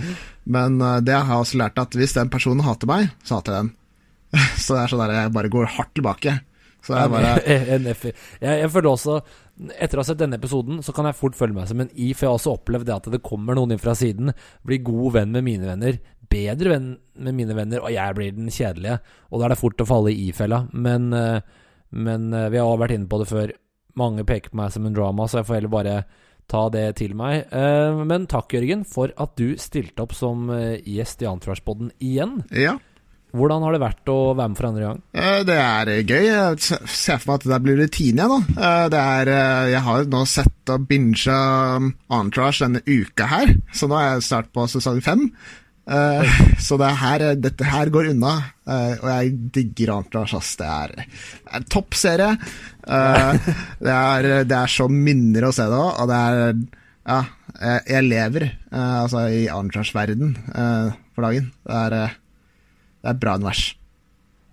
[0.49, 3.68] Men det har jeg også lært, at hvis den personen hater meg, så hater jeg
[3.68, 3.70] den.
[4.64, 6.34] så det er sånn at jeg bare går hardt tilbake.
[6.82, 8.06] Så jeg bare jeg,
[8.42, 9.20] jeg føler også
[9.78, 12.08] Etter å ha sett denne episoden, så kan jeg fort følge meg som en i,
[12.16, 14.32] for jeg har også opplevd det at det kommer noen inn fra siden,
[14.66, 16.00] blir god venn med mine venner,
[16.32, 16.88] bedre venn
[17.22, 18.98] med mine venner, og jeg blir den kjedelige.
[19.30, 20.64] Og da er det fort å falle i i-fella.
[20.74, 21.44] Men, uh,
[21.94, 23.54] men uh, vi har også vært inne på det før
[24.02, 25.96] mange peker på meg som en drama, så jeg får heller bare
[26.52, 27.46] ta det til meg.
[27.54, 32.42] Eh, men takk, Jørgen, for at du stilte opp som eh, gjest i Antraspodden igjen.
[32.56, 32.78] Ja.
[33.32, 35.00] Hvordan har det vært å være med for andre gang?
[35.16, 36.26] Eh, det er gøy.
[36.28, 36.60] Jeg
[36.92, 38.46] ser for meg at det blir rutine igjen.
[38.92, 39.32] Det er,
[39.72, 41.40] jeg har nå sett og binga
[42.12, 45.28] Entourage denne uka her, så nå er jeg snart på sesong fem.
[46.62, 48.36] Så det her, dette her går unna,
[48.70, 50.38] og jeg digger Entourage.
[50.38, 50.54] Ass.
[50.56, 52.30] Det er, det en toppserie.
[52.86, 53.34] Uh,
[53.88, 56.62] det, er, det er så minner å se det òg, og det er
[57.02, 57.18] Ja,
[57.58, 60.36] jeg, jeg lever altså i Entourage-verden
[61.18, 61.50] for dagen.
[61.66, 62.21] Det er,
[63.02, 63.64] det er et bra univers.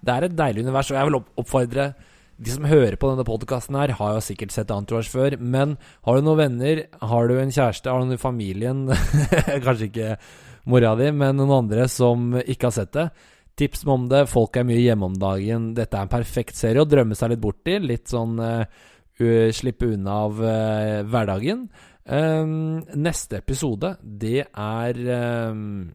[0.05, 1.91] Det er et deilig univers, og jeg vil oppfordre
[2.39, 5.75] de som hører på denne podkasten her, har jo sikkert sett Entourage før, men
[6.07, 8.85] har du noen venner, har du en kjæreste, har du noen i familien
[9.65, 10.13] Kanskje ikke
[10.71, 13.09] mora di, men noen andre som ikke har sett det.
[13.59, 14.29] Tips om det.
[14.31, 15.73] Folk er mye hjemme om dagen.
[15.75, 17.79] Dette er en perfekt serie å drømme seg litt bort i.
[17.83, 18.85] Litt sånn uh,
[19.57, 21.65] slippe unna av uh, hverdagen.
[22.07, 25.01] Um, neste episode, det er
[25.51, 25.89] um,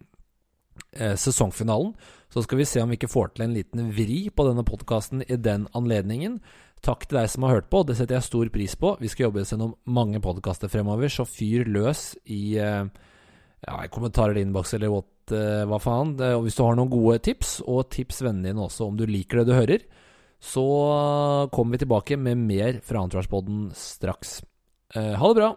[0.91, 1.93] sesongfinalen.
[2.33, 5.21] Så skal vi se om vi ikke får til en liten vri på denne podkasten
[5.21, 6.39] i den anledningen.
[6.83, 8.95] Takk til deg som har hørt på, det setter jeg stor pris på.
[8.97, 12.89] Vi skal jobbe oss gjennom mange podkaster fremover, så fyr løs i uh,
[13.61, 16.15] ja, kommentarer i innboks eller what, uh, hva faen.
[16.33, 19.43] Og hvis du har noen gode tips, og tips vennene dine også om du liker
[19.43, 19.85] det du hører,
[20.43, 20.65] så
[21.53, 24.39] kommer vi tilbake med mer fra Antraspodden straks.
[24.97, 25.53] Uh, ha det bra!